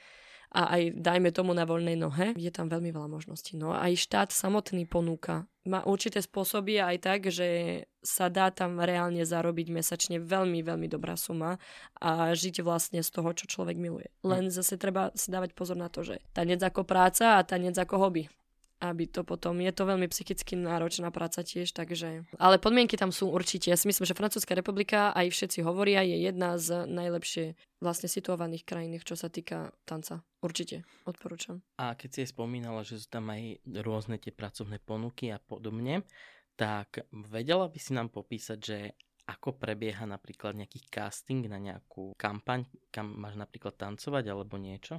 a 0.51 0.75
aj 0.75 0.99
dajme 0.99 1.31
tomu 1.31 1.55
na 1.55 1.63
voľnej 1.63 1.95
nohe, 1.95 2.35
je 2.35 2.51
tam 2.51 2.67
veľmi 2.67 2.91
veľa 2.91 3.07
možností. 3.07 3.55
No 3.55 3.71
a 3.71 3.87
aj 3.87 4.03
štát 4.03 4.29
samotný 4.35 4.83
ponúka. 4.87 5.47
Má 5.69 5.85
určité 5.87 6.19
spôsoby 6.19 6.83
aj 6.83 6.97
tak, 7.05 7.21
že 7.31 7.85
sa 8.03 8.33
dá 8.33 8.49
tam 8.51 8.81
reálne 8.81 9.23
zarobiť 9.23 9.71
mesačne 9.71 10.17
veľmi, 10.19 10.65
veľmi 10.65 10.89
dobrá 10.89 11.15
suma 11.21 11.61
a 12.01 12.33
žiť 12.33 12.65
vlastne 12.65 13.05
z 13.05 13.11
toho, 13.13 13.31
čo 13.37 13.45
človek 13.47 13.77
miluje. 13.77 14.09
Len 14.25 14.49
zase 14.49 14.81
treba 14.81 15.13
si 15.13 15.29
dávať 15.29 15.53
pozor 15.53 15.77
na 15.77 15.93
to, 15.93 16.01
že 16.03 16.19
tanec 16.33 16.65
ako 16.65 16.83
práca 16.89 17.39
a 17.39 17.45
tanec 17.45 17.77
ako 17.77 18.01
hobby 18.01 18.25
aby 18.81 19.05
to 19.05 19.23
potom, 19.23 19.61
je 19.61 19.71
to 19.71 19.85
veľmi 19.85 20.09
psychicky 20.09 20.57
náročná 20.57 21.13
práca 21.13 21.45
tiež, 21.45 21.77
takže, 21.77 22.25
ale 22.41 22.57
podmienky 22.57 22.97
tam 22.97 23.13
sú 23.13 23.29
určite. 23.29 23.69
Ja 23.69 23.77
si 23.77 23.87
myslím, 23.87 24.09
že 24.09 24.17
Francúzska 24.17 24.57
republika, 24.57 25.13
aj 25.13 25.29
všetci 25.29 25.61
hovoria, 25.61 26.01
je 26.01 26.17
jedna 26.17 26.57
z 26.57 26.89
najlepšie 26.89 27.45
vlastne 27.85 28.09
situovaných 28.09 28.65
krajín, 28.65 28.97
čo 29.05 29.15
sa 29.15 29.29
týka 29.29 29.77
tanca. 29.85 30.25
Určite, 30.41 30.89
odporúčam. 31.05 31.61
A 31.77 31.93
keď 31.93 32.09
si 32.09 32.19
aj 32.25 32.33
spomínala, 32.33 32.81
že 32.81 32.97
sú 32.97 33.13
tam 33.13 33.29
aj 33.29 33.61
rôzne 33.85 34.17
tie 34.17 34.33
pracovné 34.33 34.81
ponuky 34.81 35.29
a 35.29 35.37
podobne, 35.37 36.03
tak 36.57 37.05
vedela 37.13 37.69
by 37.69 37.79
si 37.81 37.93
nám 37.93 38.09
popísať, 38.09 38.59
že 38.61 38.79
ako 39.29 39.61
prebieha 39.61 40.05
napríklad 40.09 40.59
nejaký 40.59 40.91
casting 40.91 41.47
na 41.47 41.61
nejakú 41.63 42.19
kampaň, 42.19 42.67
kam 42.91 43.15
máš 43.15 43.39
napríklad 43.39 43.79
tancovať 43.79 44.25
alebo 44.27 44.59
niečo? 44.59 44.99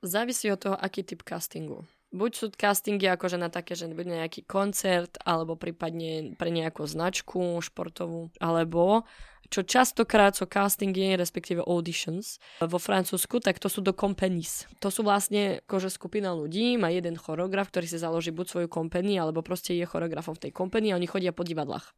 Závisí 0.00 0.48
od 0.48 0.60
toho, 0.60 0.76
aký 0.78 1.04
typ 1.04 1.26
castingu. 1.26 1.84
Buď 2.16 2.30
sú 2.32 2.46
castingy 2.48 3.12
akože 3.12 3.36
na 3.36 3.52
také, 3.52 3.76
že 3.76 3.92
bude 3.92 4.08
nejaký 4.08 4.48
koncert, 4.48 5.20
alebo 5.20 5.52
prípadne 5.52 6.32
pre 6.40 6.48
nejakú 6.48 6.88
značku 6.88 7.60
športovú, 7.60 8.32
alebo 8.40 9.04
čo 9.52 9.62
častokrát 9.62 10.32
sú 10.32 10.48
castingy, 10.48 11.14
respektíve 11.14 11.60
auditions 11.62 12.40
vo 12.58 12.80
Francúzsku, 12.80 13.38
tak 13.38 13.60
to 13.60 13.68
sú 13.68 13.84
do 13.84 13.92
companies. 13.92 14.64
To 14.80 14.88
sú 14.88 15.04
vlastne 15.04 15.60
akože 15.68 15.92
skupina 15.92 16.32
ľudí, 16.32 16.80
má 16.80 16.88
jeden 16.88 17.20
choreograf, 17.20 17.68
ktorý 17.68 17.86
si 17.86 18.00
založí 18.00 18.32
buď 18.32 18.46
svoju 18.48 18.68
company, 18.72 19.20
alebo 19.20 19.44
proste 19.44 19.76
je 19.76 19.84
choreografom 19.84 20.34
v 20.34 20.48
tej 20.48 20.52
company 20.56 20.90
a 20.90 20.98
oni 20.98 21.06
chodia 21.06 21.36
po 21.36 21.44
divadlách. 21.44 21.92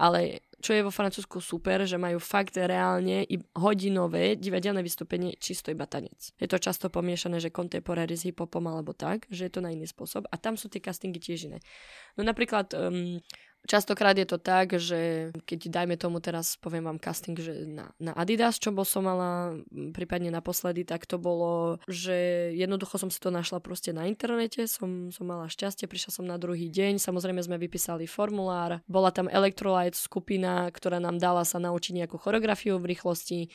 Ale 0.00 0.44
čo 0.60 0.76
je 0.76 0.84
vo 0.84 0.92
Francúzsku 0.92 1.40
super, 1.40 1.88
že 1.88 1.96
majú 1.96 2.20
fakt 2.20 2.60
reálne 2.60 3.24
i 3.24 3.40
hodinové 3.56 4.36
divadelné 4.36 4.84
vystúpenie 4.84 5.32
čisto 5.40 5.72
iba 5.72 5.88
tanec. 5.88 6.36
Je 6.36 6.44
to 6.44 6.60
často 6.60 6.92
pomiešané, 6.92 7.40
že 7.40 7.48
contemporary 7.48 8.12
s 8.12 8.28
hip-hopom 8.28 8.68
alebo 8.68 8.92
tak, 8.92 9.24
že 9.32 9.48
je 9.48 9.52
to 9.56 9.64
na 9.64 9.72
iný 9.72 9.88
spôsob 9.88 10.28
a 10.28 10.36
tam 10.36 10.60
sú 10.60 10.68
tie 10.68 10.84
castingy 10.84 11.16
tiež 11.16 11.48
iné. 11.48 11.58
No 12.20 12.28
napríklad 12.28 12.76
um, 12.76 13.24
Častokrát 13.68 14.16
je 14.16 14.24
to 14.24 14.40
tak, 14.40 14.72
že 14.80 15.30
keď 15.44 15.68
dajme 15.68 15.96
tomu 16.00 16.16
teraz, 16.18 16.56
poviem 16.56 16.88
vám 16.88 16.96
casting, 16.96 17.36
že 17.36 17.68
na, 17.68 17.92
na 18.00 18.16
Adidas, 18.16 18.56
čo 18.56 18.72
bol 18.72 18.88
som 18.88 19.04
mala 19.04 19.60
prípadne 19.92 20.32
naposledy, 20.32 20.88
tak 20.88 21.04
to 21.04 21.20
bolo, 21.20 21.76
že 21.84 22.50
jednoducho 22.56 22.96
som 22.96 23.12
si 23.12 23.20
to 23.20 23.28
našla 23.28 23.60
proste 23.60 23.92
na 23.92 24.08
internete, 24.08 24.64
som, 24.64 25.12
som 25.12 25.28
mala 25.28 25.46
šťastie, 25.52 25.84
prišla 25.84 26.10
som 26.10 26.24
na 26.24 26.40
druhý 26.40 26.72
deň, 26.72 26.96
samozrejme 26.96 27.44
sme 27.44 27.60
vypísali 27.60 28.08
formulár, 28.08 28.80
bola 28.88 29.12
tam 29.12 29.28
Electrolyte 29.28 30.00
skupina, 30.00 30.64
ktorá 30.72 30.96
nám 30.96 31.20
dala 31.20 31.44
sa 31.44 31.60
naučiť 31.60 32.00
nejakú 32.00 32.16
choreografiu 32.16 32.80
v 32.80 32.96
rýchlosti, 32.96 33.52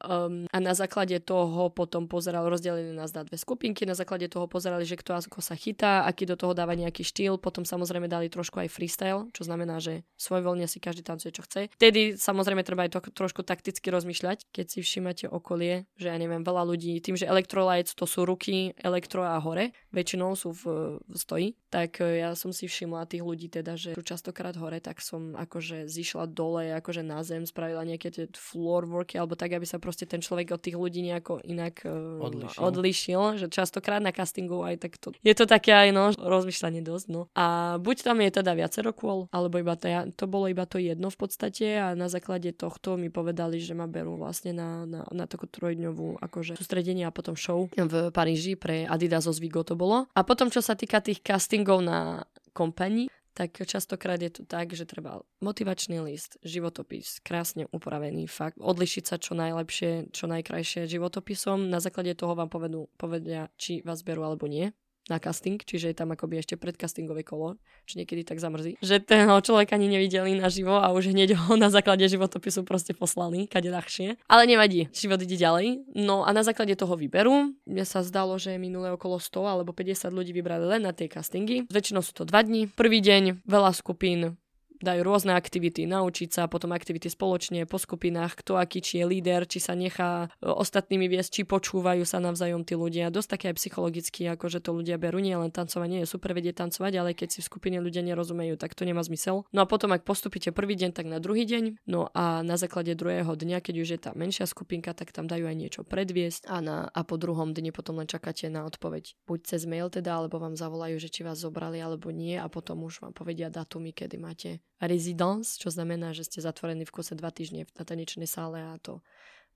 Um, 0.00 0.48
a 0.48 0.58
na 0.64 0.72
základe 0.72 1.20
toho 1.20 1.68
potom 1.68 2.08
pozeral, 2.08 2.48
rozdelili 2.48 2.96
nás 2.96 3.12
na 3.12 3.20
dve 3.20 3.36
skupinky, 3.36 3.84
na 3.84 3.92
základe 3.92 4.32
toho 4.32 4.48
pozerali, 4.48 4.88
že 4.88 4.96
kto 4.96 5.12
ako 5.12 5.44
sa 5.44 5.52
chytá, 5.52 6.08
aký 6.08 6.24
do 6.24 6.40
toho 6.40 6.56
dáva 6.56 6.72
nejaký 6.72 7.04
štýl, 7.04 7.36
potom 7.36 7.68
samozrejme 7.68 8.08
dali 8.08 8.32
trošku 8.32 8.64
aj 8.64 8.72
freestyle, 8.72 9.28
čo 9.36 9.44
znamená, 9.44 9.76
že 9.76 10.08
svojvoľne 10.16 10.64
si 10.64 10.80
každý 10.80 11.04
tancuje, 11.04 11.36
čo 11.36 11.44
chce. 11.44 11.68
Vtedy 11.76 12.16
samozrejme 12.16 12.64
treba 12.64 12.88
aj 12.88 12.96
to, 12.96 13.00
trošku 13.12 13.44
takticky 13.44 13.92
rozmýšľať, 13.92 14.48
keď 14.48 14.66
si 14.72 14.80
všímate 14.80 15.28
okolie, 15.28 15.84
že 16.00 16.08
ja 16.08 16.16
neviem, 16.16 16.40
veľa 16.40 16.64
ľudí, 16.64 16.96
tým, 17.04 17.20
že 17.20 17.28
electrolytes 17.28 17.92
to 17.92 18.08
sú 18.08 18.24
ruky, 18.24 18.72
elektro 18.80 19.20
a 19.20 19.36
hore, 19.36 19.76
väčšinou 19.92 20.32
sú 20.32 20.56
v, 20.56 20.96
v 20.96 21.16
stoji, 21.20 21.48
tak 21.70 22.02
e, 22.02 22.26
ja 22.26 22.34
som 22.34 22.50
si 22.50 22.66
všimla 22.66 23.06
tých 23.06 23.22
ľudí 23.22 23.46
teda, 23.46 23.78
že 23.78 23.94
častokrát 24.02 24.58
hore, 24.58 24.82
tak 24.82 24.98
som 24.98 25.38
akože 25.38 25.86
zišla 25.86 26.26
dole, 26.26 26.74
akože 26.74 27.06
na 27.06 27.22
zem, 27.22 27.46
spravila 27.46 27.86
nejaké 27.86 28.10
tie 28.10 28.26
floor 28.34 28.90
worky, 28.90 29.16
alebo 29.16 29.38
tak, 29.38 29.54
aby 29.54 29.64
sa 29.64 29.78
proste 29.78 30.04
ten 30.04 30.18
človek 30.18 30.58
od 30.58 30.60
tých 30.60 30.76
ľudí 30.76 31.00
nejako 31.06 31.40
inak 31.46 31.86
uh, 31.86 32.20
odlišil. 32.20 32.58
odlišil, 32.58 33.22
že 33.38 33.46
častokrát 33.46 34.02
na 34.02 34.10
castingu 34.10 34.66
aj 34.66 34.82
tak 34.82 34.98
to, 34.98 35.14
je 35.22 35.34
to 35.38 35.46
také 35.46 35.70
aj 35.70 35.88
no, 35.94 36.10
rozmýšľanie 36.18 36.82
dosť, 36.82 37.06
no. 37.08 37.30
A 37.38 37.78
buď 37.78 38.10
tam 38.10 38.18
je 38.18 38.30
teda 38.34 38.52
viacero 38.58 38.90
kôl, 38.90 39.30
alebo 39.30 39.62
iba 39.62 39.78
to, 39.78 39.86
to 40.18 40.26
bolo 40.26 40.50
iba 40.50 40.66
to 40.66 40.82
jedno 40.82 41.08
v 41.08 41.18
podstate 41.18 41.78
a 41.78 41.94
na 41.94 42.10
základe 42.10 42.50
tohto 42.50 42.98
mi 42.98 43.08
povedali, 43.08 43.62
že 43.62 43.78
ma 43.78 43.86
berú 43.86 44.18
vlastne 44.18 44.50
na, 44.50 44.82
na, 44.84 45.06
na 45.14 45.24
takú 45.30 45.46
trojdňovú 45.46 46.18
akože 46.18 46.58
sústredenie 46.58 47.06
a 47.06 47.14
potom 47.14 47.38
show 47.38 47.70
v 47.70 47.94
Paríži 48.10 48.58
pre 48.58 48.88
Adidas 48.88 49.28
Osvigo 49.30 49.62
to 49.62 49.78
bolo. 49.78 50.10
A 50.16 50.20
potom, 50.26 50.50
čo 50.50 50.64
sa 50.64 50.74
týka 50.74 50.98
tých 50.98 51.22
castingov 51.60 51.84
na 51.84 52.24
kompanii, 52.52 53.08
tak 53.34 53.62
častokrát 53.62 54.20
je 54.20 54.30
to 54.30 54.42
tak, 54.44 54.72
že 54.74 54.84
treba 54.84 55.22
motivačný 55.40 56.00
list, 56.00 56.36
životopis, 56.42 57.20
krásne 57.22 57.68
upravený, 57.70 58.26
fakt, 58.26 58.58
odlišiť 58.58 59.04
sa 59.06 59.16
čo 59.16 59.38
najlepšie, 59.38 60.12
čo 60.12 60.24
najkrajšie 60.26 60.90
životopisom. 60.90 61.70
Na 61.70 61.80
základe 61.80 62.16
toho 62.16 62.34
vám 62.34 62.50
povedú, 62.50 62.90
povedia, 62.98 63.48
či 63.56 63.80
vás 63.86 64.02
berú 64.02 64.26
alebo 64.26 64.50
nie 64.50 64.72
na 65.08 65.22
casting, 65.22 65.58
čiže 65.62 65.90
je 65.90 65.96
tam 65.96 66.12
akoby 66.12 66.42
ešte 66.42 66.60
predcastingové 66.60 67.24
kolo, 67.24 67.56
čo 67.88 67.98
niekedy 67.98 68.26
tak 68.26 68.42
zamrzí, 68.42 68.76
že 68.84 69.00
ten 69.00 69.26
človek 69.26 69.72
ani 69.72 69.88
nevideli 69.88 70.36
naživo 70.36 70.76
a 70.76 70.92
už 70.92 71.14
hneď 71.14 71.34
ho 71.34 71.56
na 71.56 71.72
základe 71.72 72.04
životopisu 72.06 72.62
proste 72.66 72.92
poslali, 72.92 73.48
kade 73.48 73.72
ľahšie. 73.72 74.20
Ale 74.28 74.44
nevadí, 74.44 74.92
život 74.92 75.22
ide 75.22 75.38
ďalej. 75.38 75.82
No 75.96 76.26
a 76.26 76.30
na 76.30 76.44
základe 76.44 76.74
toho 76.76 76.94
výberu, 76.94 77.54
mne 77.64 77.84
sa 77.86 78.04
zdalo, 78.04 78.36
že 78.36 78.60
minulé 78.60 78.92
okolo 78.92 79.16
100 79.16 79.46
alebo 79.46 79.70
50 79.72 80.10
ľudí 80.12 80.30
vybrali 80.36 80.66
len 80.76 80.82
na 80.84 80.92
tie 80.92 81.08
castingy. 81.08 81.64
Väčšinou 81.70 82.04
sú 82.04 82.12
to 82.12 82.28
dva 82.28 82.44
dní. 82.44 82.68
Prvý 82.74 83.00
deň 83.00 83.46
veľa 83.46 83.70
skupín, 83.74 84.36
dajú 84.80 85.00
rôzne 85.04 85.36
aktivity, 85.36 85.84
naučiť 85.84 86.28
sa, 86.32 86.42
potom 86.50 86.72
aktivity 86.72 87.06
spoločne, 87.12 87.68
po 87.68 87.76
skupinách, 87.76 88.40
kto 88.40 88.56
aký, 88.56 88.80
či 88.80 89.00
je 89.00 89.06
líder, 89.06 89.44
či 89.44 89.60
sa 89.60 89.76
nechá 89.76 90.32
e, 90.40 90.48
ostatnými 90.48 91.06
viesť, 91.06 91.30
či 91.30 91.42
počúvajú 91.44 92.02
sa 92.08 92.18
navzájom 92.18 92.64
tí 92.64 92.74
ľudia. 92.74 93.12
Dosť 93.12 93.28
také 93.36 93.44
aj 93.52 93.56
psychologicky, 93.60 94.26
ako 94.26 94.48
že 94.48 94.64
to 94.64 94.72
ľudia 94.72 94.96
berú, 94.96 95.20
nie 95.20 95.36
len 95.36 95.52
tancovanie 95.52 96.02
je 96.02 96.08
super 96.08 96.32
vedieť 96.32 96.66
tancovať, 96.66 96.92
ale 96.96 97.10
keď 97.12 97.28
si 97.36 97.38
v 97.44 97.48
skupine 97.48 97.78
ľudia 97.78 98.00
nerozumejú, 98.00 98.56
tak 98.56 98.72
to 98.72 98.88
nemá 98.88 99.04
zmysel. 99.04 99.44
No 99.52 99.62
a 99.62 99.66
potom, 99.68 99.92
ak 99.92 100.02
postupíte 100.02 100.50
prvý 100.50 100.74
deň, 100.74 100.90
tak 100.96 101.06
na 101.06 101.20
druhý 101.20 101.44
deň, 101.44 101.84
no 101.86 102.08
a 102.16 102.40
na 102.40 102.56
základe 102.56 102.96
druhého 102.96 103.36
dňa, 103.36 103.60
keď 103.60 103.74
už 103.80 103.88
je 103.94 104.00
tá 104.00 104.10
menšia 104.16 104.48
skupinka, 104.48 104.96
tak 104.96 105.12
tam 105.12 105.28
dajú 105.28 105.44
aj 105.44 105.56
niečo 105.56 105.80
predviesť 105.84 106.48
a, 106.48 106.58
na, 106.64 106.76
a 106.88 107.00
po 107.04 107.20
druhom 107.20 107.52
dni 107.52 107.70
potom 107.70 108.00
len 108.00 108.08
čakáte 108.08 108.48
na 108.48 108.64
odpoveď. 108.64 109.14
Buď 109.28 109.40
cez 109.44 109.68
mail 109.68 109.92
teda, 109.92 110.16
alebo 110.16 110.40
vám 110.40 110.56
zavolajú, 110.56 110.96
že 110.96 111.12
či 111.12 111.26
vás 111.26 111.42
zobrali 111.42 111.82
alebo 111.82 112.08
nie 112.10 112.38
a 112.38 112.48
potom 112.48 112.86
už 112.86 113.04
vám 113.04 113.12
povedia 113.12 113.52
datumy, 113.52 113.92
kedy 113.92 114.16
máte 114.16 114.50
residence, 114.84 115.60
čo 115.60 115.68
znamená, 115.68 116.16
že 116.16 116.24
ste 116.24 116.44
zatvorení 116.44 116.88
v 116.88 116.94
kuse 116.94 117.12
dva 117.16 117.28
týždne 117.28 117.68
na 117.76 117.84
tanečnej 117.84 118.28
sále 118.28 118.60
a 118.60 118.76
to 118.80 119.04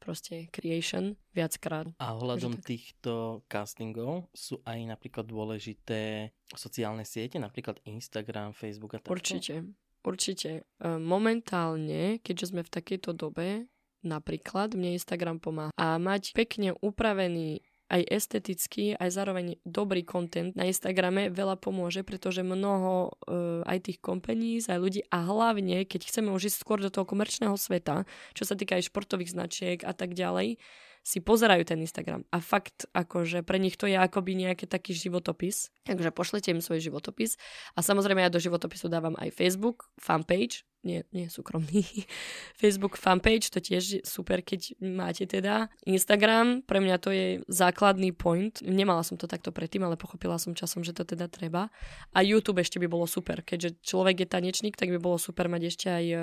proste 0.02 0.52
creation 0.52 1.16
viackrát. 1.32 1.88
A 1.96 2.12
ohľadom 2.12 2.60
tak... 2.60 2.76
týchto 2.76 3.44
castingov 3.48 4.28
sú 4.36 4.60
aj 4.68 4.78
napríklad 4.84 5.24
dôležité 5.24 6.34
sociálne 6.52 7.08
siete, 7.08 7.40
napríklad 7.40 7.80
Instagram, 7.88 8.52
Facebook 8.52 8.98
a 8.98 9.00
tak? 9.00 9.08
Určite, 9.08 9.64
určite. 10.04 10.50
E, 10.60 10.88
momentálne, 11.00 12.20
keďže 12.20 12.52
sme 12.52 12.62
v 12.66 12.70
takejto 12.74 13.16
dobe, 13.16 13.70
napríklad 14.04 14.76
mne 14.76 15.00
Instagram 15.00 15.40
pomáha. 15.40 15.72
A 15.80 15.96
mať 15.96 16.36
pekne 16.36 16.76
upravený 16.84 17.64
aj 17.94 18.02
estetický, 18.10 18.98
aj 18.98 19.14
zároveň 19.14 19.62
dobrý 19.62 20.02
content 20.02 20.50
na 20.58 20.66
Instagrame 20.66 21.30
veľa 21.30 21.54
pomôže, 21.62 22.02
pretože 22.02 22.42
mnoho 22.42 23.14
uh, 23.30 23.62
aj 23.62 23.86
tých 23.86 23.98
kompanís, 24.02 24.66
aj 24.66 24.82
ľudí 24.82 25.00
a 25.14 25.22
hlavne, 25.22 25.86
keď 25.86 26.10
chceme 26.10 26.34
už 26.34 26.50
ísť 26.50 26.58
skôr 26.58 26.82
do 26.82 26.90
toho 26.90 27.06
komerčného 27.06 27.54
sveta, 27.54 28.02
čo 28.34 28.42
sa 28.42 28.58
týka 28.58 28.74
aj 28.74 28.90
športových 28.90 29.30
značiek 29.30 29.78
a 29.86 29.94
tak 29.94 30.18
ďalej, 30.18 30.58
si 31.04 31.20
pozerajú 31.20 31.68
ten 31.68 31.84
Instagram. 31.84 32.24
A 32.32 32.40
fakt, 32.40 32.88
akože 32.96 33.44
pre 33.44 33.60
nich 33.60 33.76
to 33.76 33.84
je 33.84 33.94
akoby 33.94 34.32
nejaký 34.40 34.64
taký 34.64 34.96
životopis. 34.96 35.68
Takže 35.84 36.08
pošlete 36.08 36.48
im 36.48 36.64
svoj 36.64 36.80
životopis. 36.80 37.36
A 37.76 37.84
samozrejme 37.84 38.24
ja 38.24 38.32
do 38.32 38.40
životopisu 38.40 38.88
dávam 38.88 39.12
aj 39.20 39.28
Facebook, 39.36 39.92
fanpage, 40.00 40.64
nie, 40.84 41.00
nie 41.16 41.32
súkromný. 41.32 41.84
Facebook 42.60 43.00
fanpage, 43.00 43.48
to 43.48 43.58
tiež 43.58 44.04
super, 44.04 44.44
keď 44.44 44.76
máte 44.84 45.24
teda. 45.24 45.72
Instagram, 45.88 46.60
pre 46.60 46.78
mňa 46.78 46.96
to 47.00 47.10
je 47.10 47.26
základný 47.48 48.12
point. 48.12 48.60
Nemala 48.60 49.00
som 49.00 49.16
to 49.16 49.24
takto 49.24 49.48
predtým, 49.48 49.82
ale 49.82 49.96
pochopila 49.96 50.36
som 50.36 50.52
časom, 50.52 50.84
že 50.84 50.92
to 50.92 51.08
teda 51.08 51.32
treba. 51.32 51.72
A 52.12 52.20
YouTube 52.20 52.60
ešte 52.60 52.76
by 52.76 52.86
bolo 52.86 53.08
super, 53.08 53.40
keďže 53.40 53.80
človek 53.80 54.24
je 54.24 54.28
tanečník, 54.28 54.76
tak 54.76 54.92
by 54.92 55.00
bolo 55.00 55.16
super 55.16 55.48
mať 55.48 55.62
ešte 55.72 55.86
aj 55.88 56.04
e, 56.04 56.20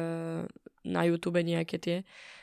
na 0.85 1.05
YouTube 1.05 1.41
nejaké 1.41 1.77
tie 1.77 1.97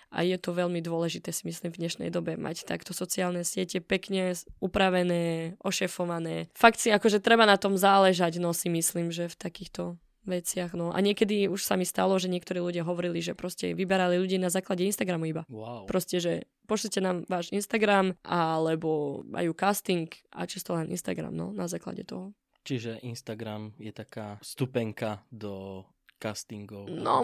a 0.08 0.24
je 0.24 0.36
to 0.40 0.56
veľmi 0.56 0.80
dôležité 0.80 1.28
si 1.36 1.44
myslím 1.44 1.68
v 1.72 1.80
dnešnej 1.84 2.08
dobe 2.08 2.40
mať 2.40 2.64
takto 2.64 2.96
sociálne 2.96 3.44
siete 3.44 3.84
pekne 3.84 4.32
upravené, 4.56 5.56
ošefované. 5.60 6.48
Fakt 6.56 6.80
si 6.80 6.88
akože 6.88 7.20
treba 7.20 7.44
na 7.44 7.60
tom 7.60 7.76
záležať, 7.76 8.40
no 8.40 8.56
si 8.56 8.72
myslím, 8.72 9.12
že 9.12 9.28
v 9.28 9.36
takýchto 9.36 10.00
veciach. 10.24 10.72
No. 10.76 10.92
A 10.92 11.00
niekedy 11.00 11.48
už 11.48 11.64
sa 11.64 11.76
mi 11.76 11.84
stalo, 11.84 12.16
že 12.16 12.28
niektorí 12.28 12.60
ľudia 12.60 12.84
hovorili, 12.84 13.20
že 13.20 13.36
proste 13.36 13.72
vyberali 13.72 14.20
ľudí 14.20 14.36
na 14.40 14.52
základe 14.52 14.84
Instagramu 14.84 15.28
iba. 15.28 15.44
Wow. 15.48 15.88
Proste, 15.88 16.20
že 16.20 16.32
pošlite 16.68 17.00
nám 17.00 17.28
váš 17.28 17.52
Instagram 17.52 18.16
alebo 18.24 19.24
majú 19.28 19.52
casting 19.56 20.08
a 20.32 20.44
čisto 20.44 20.76
len 20.76 20.92
Instagram, 20.92 21.32
no, 21.32 21.52
na 21.52 21.68
základe 21.68 22.04
toho. 22.04 22.32
Čiže 22.68 23.00
Instagram 23.00 23.72
je 23.80 23.92
taká 23.96 24.36
stupenka 24.44 25.24
do 25.32 25.84
castingov? 26.18 26.90
No, 26.90 27.22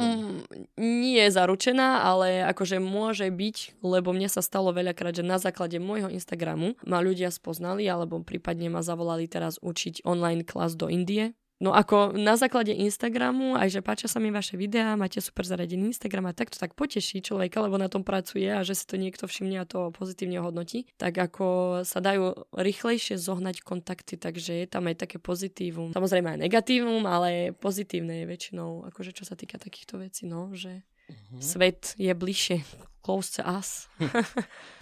nie 0.79 1.19
je 1.19 1.31
zaručená, 1.35 2.07
ale 2.07 2.47
akože 2.47 2.79
môže 2.79 3.29
byť, 3.29 3.83
lebo 3.83 4.15
mne 4.15 4.31
sa 4.31 4.41
stalo 4.41 4.71
veľakrát, 4.71 5.19
že 5.19 5.27
na 5.27 5.37
základe 5.43 5.83
môjho 5.83 6.09
Instagramu 6.09 6.79
ma 6.87 7.03
ľudia 7.03 7.29
spoznali, 7.35 7.85
alebo 7.91 8.23
prípadne 8.23 8.71
ma 8.71 8.81
zavolali 8.81 9.27
teraz 9.27 9.59
učiť 9.61 10.07
online 10.07 10.47
klas 10.47 10.79
do 10.79 10.87
Indie, 10.87 11.35
No 11.63 11.71
ako 11.71 12.19
na 12.19 12.35
základe 12.35 12.75
Instagramu, 12.75 13.55
aj 13.55 13.79
že 13.79 13.81
páčia 13.81 14.11
sa 14.11 14.19
mi 14.19 14.35
vaše 14.35 14.59
videá, 14.59 14.99
máte 14.99 15.23
super 15.23 15.47
zaradený 15.47 15.95
Instagram 15.95 16.31
a 16.31 16.37
tak 16.37 16.51
to 16.51 16.59
tak 16.59 16.75
poteší 16.75 17.23
človeka, 17.23 17.63
lebo 17.63 17.79
na 17.79 17.87
tom 17.87 18.03
pracuje 18.03 18.51
a 18.51 18.67
že 18.67 18.75
si 18.75 18.85
to 18.85 18.99
niekto 18.99 19.31
všimne 19.31 19.63
a 19.63 19.69
to 19.69 19.95
pozitívne 19.95 20.43
hodnotí, 20.43 20.91
tak 20.99 21.15
ako 21.15 21.81
sa 21.87 22.03
dajú 22.03 22.51
rýchlejšie 22.59 23.15
zohnať 23.15 23.63
kontakty, 23.63 24.19
takže 24.19 24.65
je 24.65 24.67
tam 24.67 24.91
aj 24.91 25.07
také 25.07 25.23
pozitívum. 25.23 25.95
Samozrejme 25.95 26.35
aj 26.35 26.43
negatívum, 26.43 27.07
ale 27.07 27.55
pozitívne 27.55 28.27
je 28.27 28.31
väčšinou, 28.35 28.91
akože 28.91 29.15
čo 29.15 29.23
sa 29.23 29.39
týka 29.39 29.57
takýchto 29.63 30.03
vecí, 30.03 30.27
no, 30.27 30.51
že 30.53 30.83
Uh-huh. 31.05 31.37
Svet 31.37 31.93
je 32.01 32.09
bližšie, 32.17 32.65
close 33.05 33.37
to 33.37 33.45
us. 33.45 33.93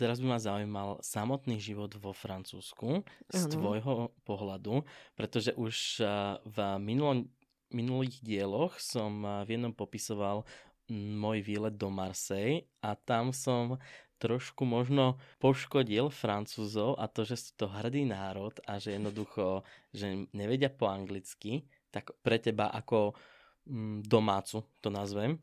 Teraz 0.00 0.23
by 0.23 0.26
ma 0.31 0.38
zaujímal 0.38 1.02
samotný 1.02 1.59
život 1.59 1.91
vo 1.99 2.14
Francúzsku 2.14 3.02
z 3.26 3.43
ano. 3.43 3.52
tvojho 3.52 3.95
pohľadu, 4.23 4.87
pretože 5.19 5.50
už 5.59 6.07
v 6.47 6.59
minulom, 6.79 7.26
minulých 7.75 8.23
dieloch 8.23 8.79
som 8.79 9.26
v 9.43 9.59
jednom 9.59 9.75
popisoval 9.75 10.47
môj 10.93 11.43
výlet 11.43 11.75
do 11.75 11.91
Marseille 11.91 12.71
a 12.79 12.95
tam 12.95 13.35
som 13.35 13.83
trošku 14.23 14.62
možno 14.62 15.19
poškodil 15.43 16.14
Francúzov 16.14 16.95
a 16.95 17.11
to, 17.11 17.26
že 17.26 17.35
sú 17.43 17.50
to 17.59 17.67
hrdý 17.67 18.07
národ 18.07 18.55
a 18.71 18.79
že 18.79 18.95
jednoducho, 18.95 19.67
že 19.91 20.31
nevedia 20.31 20.71
po 20.71 20.87
anglicky, 20.87 21.67
tak 21.91 22.14
pre 22.23 22.38
teba 22.38 22.71
ako 22.71 23.19
mm, 23.67 24.07
domácu 24.07 24.62
to 24.79 24.95
nazvem, 24.95 25.43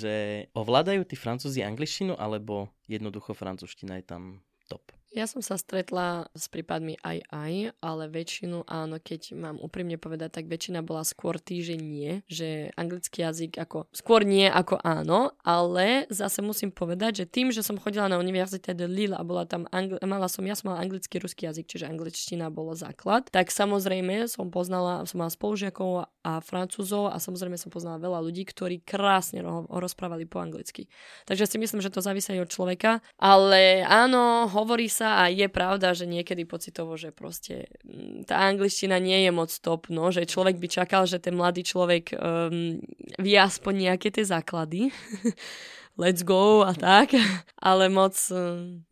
že 0.00 0.46
ovládajú 0.52 1.04
tí 1.04 1.16
Francúzi 1.18 1.60
angličtinu 1.64 2.16
alebo 2.16 2.72
jednoducho 2.88 3.36
francúzština 3.36 4.00
je 4.00 4.04
tam 4.06 4.22
top? 4.68 4.92
Ja 5.08 5.24
som 5.24 5.40
sa 5.40 5.56
stretla 5.56 6.28
s 6.36 6.52
prípadmi 6.52 7.00
aj 7.00 7.24
aj, 7.32 7.52
ale 7.80 8.04
väčšinu 8.12 8.68
áno, 8.68 9.00
keď 9.00 9.32
mám 9.40 9.56
úprimne 9.56 9.96
povedať, 9.96 10.36
tak 10.36 10.52
väčšina 10.52 10.84
bola 10.84 11.00
skôr 11.00 11.40
tý, 11.40 11.64
že 11.64 11.80
nie, 11.80 12.20
že 12.28 12.68
anglický 12.76 13.24
jazyk 13.24 13.56
ako 13.56 13.88
skôr 13.88 14.28
nie 14.28 14.44
ako 14.44 14.76
áno, 14.84 15.32
ale 15.40 16.04
zase 16.12 16.44
musím 16.44 16.68
povedať, 16.68 17.24
že 17.24 17.30
tým, 17.32 17.48
že 17.48 17.64
som 17.64 17.80
chodila 17.80 18.12
na 18.12 18.20
univerzite 18.20 18.76
de 18.76 18.84
Lille 18.84 19.16
a 19.16 19.24
bola 19.24 19.48
tam 19.48 19.64
angl- 19.72 19.96
mala 20.04 20.28
som, 20.28 20.44
ja 20.44 20.52
som 20.52 20.76
mala 20.76 20.84
anglický 20.84 21.16
ruský 21.24 21.48
jazyk, 21.48 21.64
čiže 21.64 21.88
angličtina 21.88 22.52
bolo 22.52 22.76
základ, 22.76 23.32
tak 23.32 23.48
samozrejme 23.48 24.28
som 24.28 24.52
poznala, 24.52 25.08
som 25.08 25.24
mala 25.24 25.32
spolužiakov 25.32 26.04
a 26.28 26.44
francúzov 26.44 27.08
a 27.08 27.16
samozrejme 27.16 27.56
som 27.56 27.72
poznala 27.72 27.96
veľa 27.96 28.20
ľudí, 28.20 28.44
ktorí 28.44 28.84
krásne 28.84 29.40
rozprávali 29.72 30.28
po 30.28 30.44
anglicky. 30.44 30.92
Takže 31.24 31.48
si 31.48 31.56
myslím, 31.56 31.80
že 31.80 31.88
to 31.88 32.04
závisí 32.04 32.36
aj 32.36 32.44
od 32.44 32.52
človeka, 32.52 32.90
ale 33.16 33.80
áno, 33.88 34.44
hovorí 34.52 34.92
sa 34.92 35.24
a 35.24 35.32
je 35.32 35.48
pravda, 35.48 35.96
že 35.96 36.04
niekedy 36.04 36.44
pocitovo, 36.44 37.00
že 37.00 37.16
proste 37.16 37.72
mm, 37.88 38.28
tá 38.28 38.44
angličtina 38.44 39.00
nie 39.00 39.24
je 39.24 39.30
moc 39.32 39.48
top, 39.48 39.88
no, 39.88 40.12
že 40.12 40.28
človek 40.28 40.60
by 40.60 40.68
čakal, 40.68 41.08
že 41.08 41.16
ten 41.16 41.32
mladý 41.32 41.64
človek 41.64 42.12
um, 42.12 42.76
vie 43.16 43.38
aspoň 43.40 43.88
nejaké 43.88 44.12
tie 44.12 44.28
základy. 44.28 44.92
Let's 45.98 46.22
go 46.22 46.62
a 46.62 46.78
tak, 46.78 47.10
ale 47.68 47.90
moc, 47.90 48.14
um, 48.30 48.86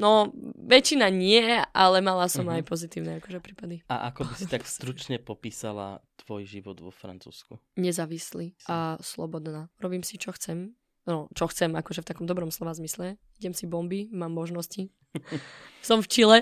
no 0.00 0.32
väčšina 0.56 1.12
nie, 1.12 1.60
ale 1.76 2.00
mala 2.00 2.24
som 2.32 2.48
uh-huh. 2.48 2.56
aj 2.56 2.62
pozitívne 2.64 3.20
akože 3.20 3.44
prípady. 3.44 3.84
A 3.92 4.08
ako 4.08 4.24
by 4.24 4.32
si 4.32 4.46
tak 4.56 4.64
stručne 4.64 5.20
popísala 5.20 6.00
tvoj 6.24 6.48
život 6.48 6.80
vo 6.80 6.88
Francúzsku? 6.88 7.60
Nezávislý 7.76 8.56
a 8.64 8.96
slobodná. 9.04 9.68
Robím 9.76 10.00
si, 10.00 10.16
čo 10.16 10.32
chcem 10.32 10.72
no, 11.08 11.32
čo 11.32 11.48
chcem, 11.48 11.72
akože 11.72 12.04
v 12.04 12.08
takom 12.12 12.28
dobrom 12.28 12.52
slova 12.52 12.76
zmysle. 12.76 13.16
Idem 13.40 13.56
si 13.56 13.64
bomby, 13.64 14.12
mám 14.12 14.36
možnosti. 14.36 14.92
Som 15.88 16.04
v 16.04 16.10
Čile. 16.12 16.38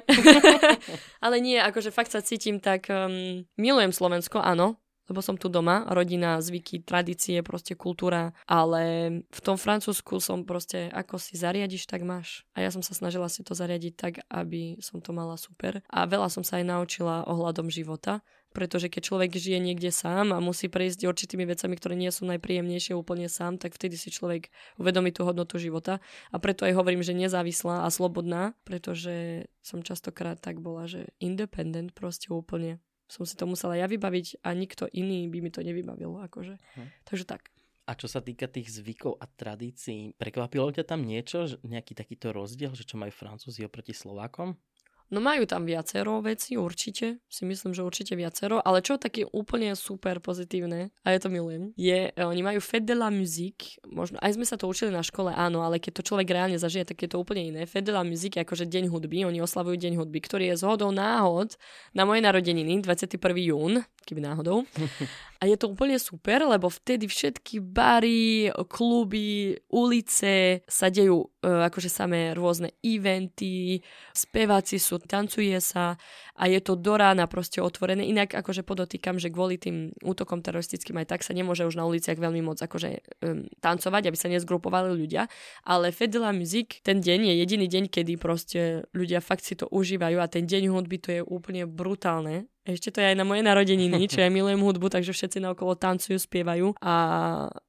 Ale 1.23 1.39
nie, 1.39 1.55
akože 1.63 1.95
fakt 1.95 2.11
sa 2.11 2.19
cítim 2.19 2.59
tak... 2.59 2.91
Um, 2.91 3.47
milujem 3.55 3.95
Slovensko, 3.95 4.43
áno, 4.43 4.83
lebo 5.07 5.23
som 5.23 5.39
tu 5.39 5.47
doma, 5.47 5.87
rodina, 5.89 6.43
zvyky, 6.43 6.83
tradície, 6.83 7.41
proste 7.47 7.79
kultúra, 7.79 8.35
ale 8.45 8.83
v 9.27 9.41
tom 9.41 9.55
Francúzsku 9.55 10.19
som 10.19 10.43
proste, 10.43 10.91
ako 10.91 11.17
si 11.19 11.39
zariadiš, 11.39 11.87
tak 11.87 12.03
máš. 12.03 12.43
A 12.59 12.63
ja 12.67 12.71
som 12.75 12.83
sa 12.83 12.93
snažila 12.93 13.31
si 13.31 13.47
to 13.47 13.55
zariadiť 13.55 13.95
tak, 13.95 14.15
aby 14.31 14.79
som 14.83 14.99
to 14.99 15.15
mala 15.15 15.39
super. 15.39 15.81
A 15.91 16.05
veľa 16.05 16.27
som 16.31 16.43
sa 16.43 16.59
aj 16.59 16.67
naučila 16.67 17.27
ohľadom 17.27 17.71
života, 17.71 18.23
pretože 18.57 18.89
keď 18.89 19.03
človek 19.05 19.31
žije 19.37 19.61
niekde 19.61 19.93
sám 19.93 20.33
a 20.33 20.41
musí 20.41 20.73
prejsť 20.73 21.05
určitými 21.05 21.45
vecami, 21.45 21.77
ktoré 21.77 21.93
nie 21.93 22.09
sú 22.09 22.25
najpríjemnejšie 22.25 22.97
úplne 22.97 23.29
sám, 23.29 23.61
tak 23.61 23.77
vtedy 23.77 24.01
si 24.01 24.09
človek 24.09 24.49
uvedomí 24.81 25.13
tú 25.13 25.29
hodnotu 25.29 25.61
života. 25.61 26.01
A 26.33 26.41
preto 26.41 26.65
aj 26.65 26.73
hovorím, 26.73 27.05
že 27.05 27.13
nezávislá 27.13 27.85
a 27.85 27.93
slobodná, 27.93 28.57
pretože 28.65 29.45
som 29.61 29.85
častokrát 29.85 30.41
tak 30.41 30.65
bola, 30.65 30.89
že 30.89 31.13
independent 31.21 31.93
proste 31.93 32.33
úplne. 32.33 32.81
Som 33.07 33.23
si 33.23 33.39
to 33.39 33.47
musela 33.47 33.79
ja 33.79 33.87
vybaviť 33.87 34.43
a 34.43 34.51
nikto 34.53 34.91
iný 34.91 35.31
by 35.31 35.39
mi 35.39 35.51
to 35.55 35.63
nevybavil. 35.63 36.19
Akože. 36.27 36.59
Hm. 36.59 36.89
Takže 37.07 37.25
tak. 37.25 37.55
A 37.87 37.95
čo 37.95 38.11
sa 38.11 38.19
týka 38.19 38.51
tých 38.51 38.67
zvykov 38.67 39.23
a 39.23 39.31
tradícií, 39.31 40.19
prekvapilo 40.19 40.75
ťa 40.75 40.83
tam 40.83 41.07
niečo, 41.07 41.47
nejaký 41.63 41.95
takýto 41.95 42.35
rozdiel, 42.35 42.75
že 42.75 42.83
čo 42.83 42.99
majú 42.99 43.15
Francúzi 43.15 43.63
oproti 43.63 43.95
Slovákom? 43.95 44.59
No 45.07 45.23
majú 45.23 45.47
tam 45.47 45.63
viacero 45.63 46.19
veci, 46.19 46.59
určite. 46.59 47.23
Si 47.31 47.47
myslím, 47.47 47.71
že 47.71 47.87
určite 47.87 48.19
viacero. 48.19 48.59
Ale 48.59 48.83
čo 48.83 48.99
také 48.99 49.23
úplne 49.31 49.79
super 49.79 50.19
pozitívne, 50.19 50.91
a 51.07 51.15
ja 51.15 51.19
to 51.23 51.31
milujem, 51.31 51.71
je, 51.79 52.11
e, 52.11 52.23
oni 52.23 52.43
majú 52.43 52.59
Fête 52.59 52.89
de 52.89 52.97
la 52.99 53.15
musique. 53.15 53.79
Možno, 53.87 54.19
aj 54.19 54.35
sme 54.35 54.43
sa 54.43 54.59
to 54.59 54.67
učili 54.67 54.91
na 54.91 55.07
škole, 55.07 55.31
áno, 55.31 55.63
ale 55.63 55.79
keď 55.79 56.03
to 56.03 56.07
človek 56.11 56.27
reálne 56.27 56.59
zažije, 56.59 56.91
tak 56.91 56.99
je 57.07 57.11
to 57.15 57.23
úplne 57.23 57.55
iné. 57.55 57.71
Fête 57.71 57.87
de 57.87 57.95
la 57.95 58.03
musique 58.03 58.35
je 58.35 58.43
akože 58.43 58.67
deň 58.67 58.91
hudby, 58.91 59.23
oni 59.23 59.39
oslavujú 59.39 59.79
deň 59.79 59.95
hudby, 60.03 60.19
ktorý 60.27 60.45
je 60.51 60.59
zhodou 60.59 60.91
náhod 60.91 61.55
na 61.95 62.03
moje 62.03 62.27
narodeniny, 62.27 62.83
21. 62.83 63.19
jún, 63.47 63.87
keby 64.03 64.21
náhodou. 64.27 64.67
A 65.37 65.45
je 65.45 65.57
to 65.61 65.69
úplne 65.69 66.01
super, 66.01 66.49
lebo 66.49 66.73
vtedy 66.73 67.05
všetky 67.05 67.61
bary, 67.61 68.49
kluby, 68.73 69.53
ulice 69.69 70.65
sa 70.65 70.89
dejú 70.89 71.29
uh, 71.29 71.69
akože 71.69 71.93
samé 71.93 72.33
rôzne 72.33 72.73
eventy, 72.81 73.85
speváci 74.17 74.81
sú, 74.81 74.97
tancuje 75.05 75.61
sa 75.61 76.01
a 76.37 76.45
je 76.49 76.61
to 76.65 76.81
do 76.81 76.97
rána 76.97 77.29
proste 77.29 77.61
otvorené. 77.61 78.09
Inak 78.09 78.33
akože 78.33 78.65
podotýkam, 78.65 79.21
že 79.21 79.29
kvôli 79.29 79.61
tým 79.61 79.93
útokom 80.01 80.41
teroristickým 80.41 80.97
aj 81.05 81.13
tak 81.13 81.21
sa 81.21 81.37
nemôže 81.37 81.69
už 81.69 81.77
na 81.77 81.85
uliciach 81.85 82.17
veľmi 82.17 82.41
moc 82.41 82.57
akože 82.57 82.89
um, 83.21 83.45
tancovať, 83.61 84.03
aby 84.09 84.17
sa 84.17 84.33
nezgrupovali 84.33 84.97
ľudia. 84.97 85.29
Ale 85.69 85.93
Fedela 85.93 86.33
Music, 86.33 86.81
ten 86.81 87.05
deň 87.05 87.29
je 87.29 87.35
jediný 87.45 87.67
deň, 87.69 87.85
kedy 87.93 88.13
proste 88.17 88.89
ľudia 88.97 89.21
fakt 89.21 89.45
si 89.45 89.53
to 89.53 89.69
užívajú 89.69 90.17
a 90.17 90.33
ten 90.33 90.49
deň 90.49 90.73
hudby 90.73 90.97
to 90.97 91.09
je 91.13 91.21
úplne 91.21 91.69
brutálne 91.69 92.49
ešte 92.67 92.91
to 92.91 92.99
je 92.99 93.15
aj 93.15 93.17
na 93.17 93.23
moje 93.23 93.47
narodeniny, 93.47 94.11
čo 94.11 94.19
ja 94.19 94.29
milujem 94.29 94.59
hudbu, 94.59 94.91
takže 94.91 95.15
všetci 95.15 95.39
naokolo 95.39 95.79
tancujú, 95.79 96.19
spievajú. 96.19 96.75
A 96.83 96.95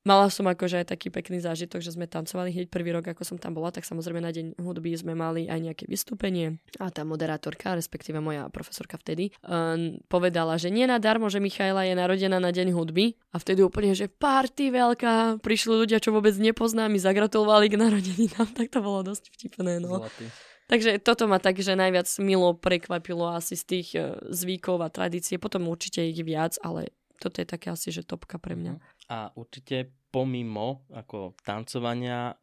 mala 0.02 0.28
som 0.34 0.50
akože 0.50 0.82
aj 0.82 0.98
taký 0.98 1.14
pekný 1.14 1.38
zážitok, 1.38 1.86
že 1.86 1.94
sme 1.94 2.10
tancovali 2.10 2.50
hneď 2.50 2.68
prvý 2.74 2.90
rok, 2.98 3.06
ako 3.06 3.22
som 3.22 3.38
tam 3.38 3.54
bola, 3.54 3.70
tak 3.70 3.86
samozrejme 3.86 4.18
na 4.18 4.34
deň 4.34 4.58
hudby 4.58 4.98
sme 4.98 5.14
mali 5.14 5.46
aj 5.46 5.60
nejaké 5.62 5.84
vystúpenie. 5.86 6.58
A 6.82 6.90
tá 6.90 7.06
moderátorka, 7.06 7.78
respektíve 7.78 8.18
moja 8.18 8.50
profesorka 8.50 8.98
vtedy, 8.98 9.30
um, 9.46 10.02
povedala, 10.10 10.58
že 10.58 10.74
nie 10.74 10.90
nadarmo, 10.90 11.30
že 11.30 11.38
Michaela 11.38 11.86
je 11.86 11.94
narodená 11.94 12.42
na 12.42 12.50
deň 12.50 12.74
hudby. 12.74 13.14
A 13.32 13.38
vtedy 13.38 13.62
úplne, 13.62 13.94
že 13.94 14.10
party 14.10 14.74
veľká, 14.74 15.44
prišli 15.46 15.74
ľudia, 15.78 16.02
čo 16.02 16.10
vôbec 16.10 16.34
nepoznám, 16.42 16.90
mi 16.90 16.98
zagratulovali 16.98 17.70
k 17.70 17.78
narodeninám, 17.78 18.50
tak 18.58 18.74
to 18.74 18.82
bolo 18.82 19.06
dosť 19.06 19.30
vtipné. 19.30 19.78
No. 19.78 20.02
Zlatý. 20.02 20.26
Takže 20.67 20.99
toto 20.99 21.32
ma 21.32 21.39
tak, 21.39 21.63
že 21.63 21.80
najviac 21.80 22.08
milo 22.19 22.51
prekvapilo 22.51 23.32
asi 23.32 23.56
z 23.56 23.63
tých 23.63 23.88
e, 23.95 24.19
zvykov 24.36 24.84
a 24.84 24.91
tradície. 24.91 25.39
Potom 25.39 25.71
určite 25.71 26.03
ich 26.03 26.19
viac, 26.27 26.60
ale 26.60 26.91
toto 27.23 27.39
je 27.39 27.47
také 27.47 27.71
asi, 27.71 27.88
že 27.89 28.03
topka 28.03 28.36
pre 28.36 28.60
mňa. 28.60 28.75
A 29.08 29.32
určite 29.39 29.95
pomimo 30.12 30.84
ako 30.91 31.39
tancovania 31.39 32.36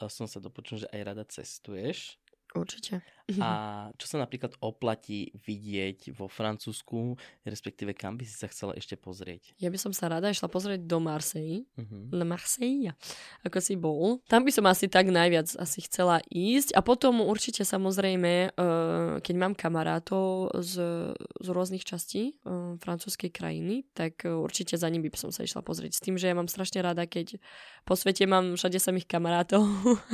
e, 0.00 0.08
som 0.08 0.24
sa 0.24 0.40
dopočul, 0.40 0.88
že 0.88 0.88
aj 0.88 1.00
rada 1.04 1.24
cestuješ. 1.28 2.16
Určite. 2.56 3.04
A 3.42 3.90
čo 3.98 4.06
sa 4.06 4.22
napríklad 4.22 4.54
oplatí 4.62 5.34
vidieť 5.34 6.14
vo 6.14 6.30
Francúzsku, 6.30 7.18
respektíve 7.42 7.90
kam 7.90 8.14
by 8.14 8.22
si 8.22 8.38
sa 8.38 8.46
chcela 8.46 8.78
ešte 8.78 8.94
pozrieť? 8.94 9.58
Ja 9.58 9.66
by 9.66 9.78
som 9.82 9.90
sa 9.90 10.06
rada 10.06 10.30
išla 10.30 10.46
pozrieť 10.46 10.86
do 10.86 11.02
Marseille. 11.02 11.66
Uh-huh. 11.74 12.06
Le 12.14 12.22
Marseille, 12.22 12.94
ako 13.42 13.58
si 13.58 13.74
bol. 13.74 14.22
Tam 14.30 14.46
by 14.46 14.54
som 14.54 14.62
asi 14.70 14.86
tak 14.86 15.10
najviac 15.10 15.50
asi 15.58 15.82
chcela 15.90 16.22
ísť. 16.30 16.78
A 16.78 16.86
potom 16.86 17.18
určite 17.18 17.66
samozrejme, 17.66 18.54
uh, 18.54 19.18
keď 19.18 19.34
mám 19.34 19.58
kamarátov 19.58 20.54
z, 20.62 20.74
z 21.18 21.48
rôznych 21.50 21.82
častí 21.82 22.38
uh, 22.46 22.78
francúzskej 22.78 23.34
krajiny, 23.34 23.90
tak 23.90 24.22
určite 24.22 24.78
za 24.78 24.86
nimi 24.86 25.10
by 25.10 25.18
som 25.18 25.34
sa 25.34 25.42
išla 25.42 25.66
pozrieť. 25.66 25.98
S 25.98 26.04
tým, 26.04 26.14
že 26.14 26.30
ja 26.30 26.34
mám 26.38 26.46
strašne 26.46 26.78
rada, 26.78 27.10
keď 27.10 27.42
po 27.82 27.98
svete 27.98 28.22
mám 28.30 28.54
všade 28.54 28.78
samých 28.78 29.10
kamarátov, 29.10 29.66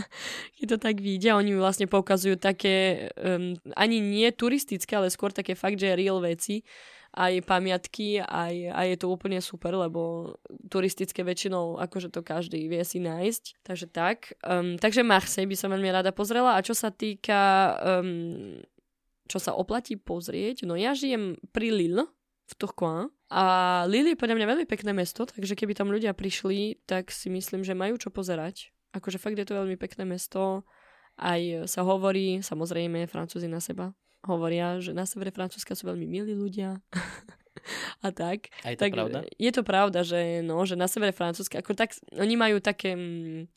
keď 0.57 0.65
to 0.65 0.79
tak 0.81 0.97
vidia. 0.97 1.37
Oni 1.37 1.53
mi 1.53 1.61
vlastne 1.61 1.85
poukazujú 1.85 2.41
také 2.41 3.02
um, 3.17 3.57
ani 3.75 3.99
nie 3.99 4.29
turistické, 4.31 4.95
ale 4.95 5.11
skôr 5.11 5.35
také 5.35 5.57
fakt, 5.57 5.81
že 5.81 5.99
real 5.99 6.23
veci 6.23 6.63
aj 7.13 7.45
pamiatky, 7.45 8.25
aj, 8.25 8.73
aj 8.73 8.87
je 8.89 8.99
to 8.99 9.07
úplne 9.13 9.37
super, 9.45 9.77
lebo 9.77 10.33
turistické 10.73 11.21
väčšinou 11.21 11.77
akože 11.77 12.09
to 12.09 12.25
každý 12.25 12.73
vie 12.73 12.81
si 12.89 13.05
nájsť. 13.05 13.61
Takže 13.61 13.87
tak. 13.93 14.33
Um, 14.41 14.81
takže 14.81 15.05
Marseille 15.05 15.49
by 15.49 15.57
som 15.57 15.77
veľmi 15.77 15.93
rada 15.93 16.09
pozrela. 16.17 16.57
A 16.57 16.65
čo 16.65 16.73
sa 16.73 16.89
týka, 16.89 17.77
um, 18.01 18.65
čo 19.29 19.37
sa 19.37 19.53
oplatí 19.53 20.01
pozrieť, 20.01 20.65
no 20.65 20.73
ja 20.73 20.97
žijem 20.97 21.37
pri 21.53 21.69
Lille, 21.69 22.09
v 22.49 22.53
Tourcoing. 22.57 23.13
A 23.33 23.45
Lille 23.89 24.17
je 24.17 24.21
podľa 24.21 24.37
mňa 24.41 24.49
veľmi 24.49 24.67
pekné 24.69 24.93
mesto, 24.97 25.29
takže 25.29 25.57
keby 25.57 25.77
tam 25.77 25.93
ľudia 25.93 26.17
prišli, 26.17 26.85
tak 26.89 27.13
si 27.13 27.29
myslím, 27.29 27.65
že 27.65 27.77
majú 27.77 28.01
čo 28.01 28.09
pozerať. 28.09 28.73
Akože 28.93 29.17
fakt 29.17 29.37
je 29.37 29.45
to 29.49 29.57
veľmi 29.57 29.77
pekné 29.81 30.05
mesto. 30.05 30.65
Aj 31.21 31.41
sa 31.69 31.85
hovorí, 31.85 32.41
samozrejme, 32.41 33.05
Francúzi 33.07 33.47
na 33.47 33.61
seba 33.61 33.93
hovoria, 34.27 34.79
že 34.79 34.95
na 34.95 35.03
severe 35.03 35.35
Francúzska 35.35 35.75
sú 35.75 35.91
veľmi 35.91 36.07
milí 36.07 36.33
ľudia. 36.35 36.79
a 38.07 38.09
tak. 38.15 38.55
A 38.63 38.75
je 38.75 38.77
to 38.79 38.83
tak 38.87 38.93
pravda? 38.95 39.19
Je 39.39 39.51
to 39.53 39.63
pravda, 39.67 40.01
že, 40.07 40.41
no, 40.47 40.63
že 40.63 40.79
na 40.79 40.87
severe 40.87 41.15
Francúzska, 41.15 41.59
ako 41.59 41.75
tak, 41.75 41.95
oni 42.15 42.35
majú 42.39 42.63
také 42.63 42.95
mm, 42.95 43.51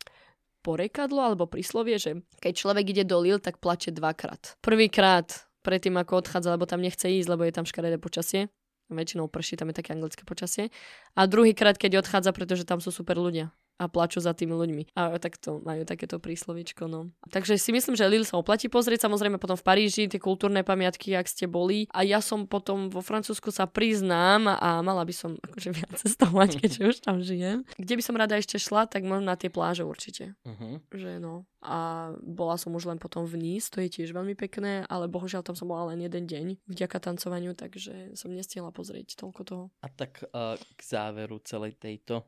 porekadlo 0.65 1.21
alebo 1.21 1.45
príslovie, 1.45 2.01
že 2.01 2.25
keď 2.41 2.53
človek 2.57 2.85
ide 2.89 3.03
do 3.05 3.21
Lille, 3.21 3.41
tak 3.41 3.61
plače 3.61 3.93
dvakrát. 3.93 4.57
Prvýkrát 4.65 5.45
predtým, 5.61 5.97
ako 6.01 6.25
odchádza, 6.25 6.53
lebo 6.53 6.65
tam 6.65 6.81
nechce 6.81 7.05
ísť, 7.05 7.29
lebo 7.29 7.45
je 7.45 7.53
tam 7.53 7.65
škaredé 7.65 8.01
počasie. 8.01 8.49
Väčšinou 8.85 9.25
prší, 9.25 9.57
tam 9.57 9.73
je 9.73 9.81
také 9.81 9.97
anglické 9.97 10.21
počasie. 10.21 10.69
A 11.17 11.25
druhýkrát, 11.25 11.73
keď 11.73 12.05
odchádza, 12.05 12.29
pretože 12.37 12.69
tam 12.69 12.77
sú 12.77 12.93
super 12.93 13.17
ľudia 13.17 13.49
a 13.75 13.91
plačú 13.91 14.23
za 14.23 14.31
tými 14.31 14.55
ľuďmi. 14.55 14.95
A 14.95 15.19
takto 15.19 15.59
majú 15.59 15.83
takéto 15.83 16.17
príslovičko, 16.17 16.87
no. 16.87 17.11
Takže 17.27 17.59
si 17.59 17.75
myslím, 17.75 17.99
že 17.99 18.07
Lille 18.07 18.27
sa 18.27 18.39
oplatí 18.39 18.71
pozrieť, 18.71 19.07
samozrejme 19.07 19.35
potom 19.35 19.59
v 19.59 19.65
Paríži, 19.67 20.07
tie 20.07 20.21
kultúrne 20.21 20.63
pamiatky, 20.63 21.11
ak 21.11 21.27
ste 21.27 21.45
boli. 21.45 21.91
A 21.91 22.07
ja 22.07 22.23
som 22.23 22.47
potom 22.47 22.87
vo 22.87 23.03
Francúzsku 23.03 23.51
sa 23.51 23.67
priznám 23.67 24.55
a 24.55 24.79
mala 24.79 25.03
by 25.03 25.11
som 25.11 25.35
akože 25.43 25.69
viac 25.75 25.91
cestovať, 26.01 26.63
keďže 26.63 26.81
už 26.95 26.97
tam 27.03 27.19
žijem. 27.19 27.67
Kde 27.75 27.93
by 27.99 28.03
som 28.03 28.15
rada 28.15 28.39
ešte 28.39 28.55
šla, 28.55 28.87
tak 28.87 29.03
možno 29.03 29.27
na 29.27 29.35
tie 29.35 29.51
pláže 29.51 29.83
určite. 29.83 30.39
Uh-huh. 30.47 30.79
Že 30.95 31.19
no. 31.19 31.43
A 31.65 32.13
bola 32.21 32.61
som 32.61 32.71
už 32.77 32.85
len 32.85 33.01
potom 33.01 33.25
v 33.25 33.41
Nice, 33.41 33.73
to 33.73 33.81
je 33.81 33.89
tiež 33.89 34.13
veľmi 34.13 34.37
pekné, 34.37 34.85
ale 34.85 35.09
bohužiaľ 35.09 35.41
tam 35.41 35.57
som 35.57 35.65
bola 35.65 35.91
len 35.91 36.05
jeden 36.05 36.29
deň 36.29 36.45
vďaka 36.69 37.01
tancovaniu, 37.01 37.57
takže 37.57 38.13
som 38.13 38.29
nestihla 38.29 38.69
pozrieť 38.69 39.17
toľko 39.17 39.41
toho. 39.41 39.65
A 39.81 39.89
tak 39.89 40.21
uh, 40.29 40.53
k 40.77 40.81
záveru 40.85 41.41
celej 41.41 41.81
tejto 41.81 42.21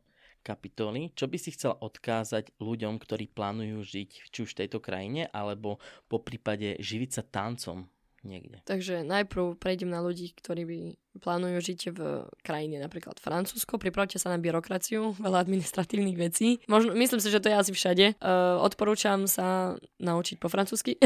kapitoly. 0.43 1.11
Čo 1.13 1.27
by 1.27 1.37
si 1.39 1.53
chcela 1.53 1.77
odkázať 1.79 2.55
ľuďom, 2.57 2.97
ktorí 3.01 3.29
plánujú 3.31 3.83
žiť 3.83 4.09
či 4.31 4.39
už 4.43 4.53
v 4.53 4.59
tejto 4.65 4.79
krajine, 4.79 5.29
alebo 5.31 5.81
po 6.07 6.21
prípade 6.23 6.77
živiť 6.79 7.09
sa 7.11 7.23
tancom 7.25 7.89
niekde? 8.27 8.59
Takže 8.67 9.07
najprv 9.07 9.55
prejdem 9.55 9.87
na 9.87 10.03
ľudí, 10.03 10.35
ktorí 10.35 10.63
by 10.67 10.79
plánujú 11.23 11.57
žiť 11.59 11.79
v 11.95 11.99
krajine 12.43 12.77
napríklad 12.77 13.17
Francúzsko. 13.17 13.81
Pripravte 13.81 14.19
sa 14.21 14.33
na 14.33 14.37
byrokraciu, 14.37 15.15
veľa 15.25 15.43
administratívnych 15.43 16.17
vecí. 16.17 16.59
Možno, 16.67 16.93
myslím 16.93 17.23
si, 17.23 17.31
že 17.31 17.41
to 17.41 17.49
je 17.49 17.55
asi 17.57 17.71
všade. 17.73 18.05
Uh, 18.19 18.59
odporúčam 18.61 19.25
sa 19.25 19.79
naučiť 20.01 20.37
po 20.37 20.51
francúzsky, 20.51 20.99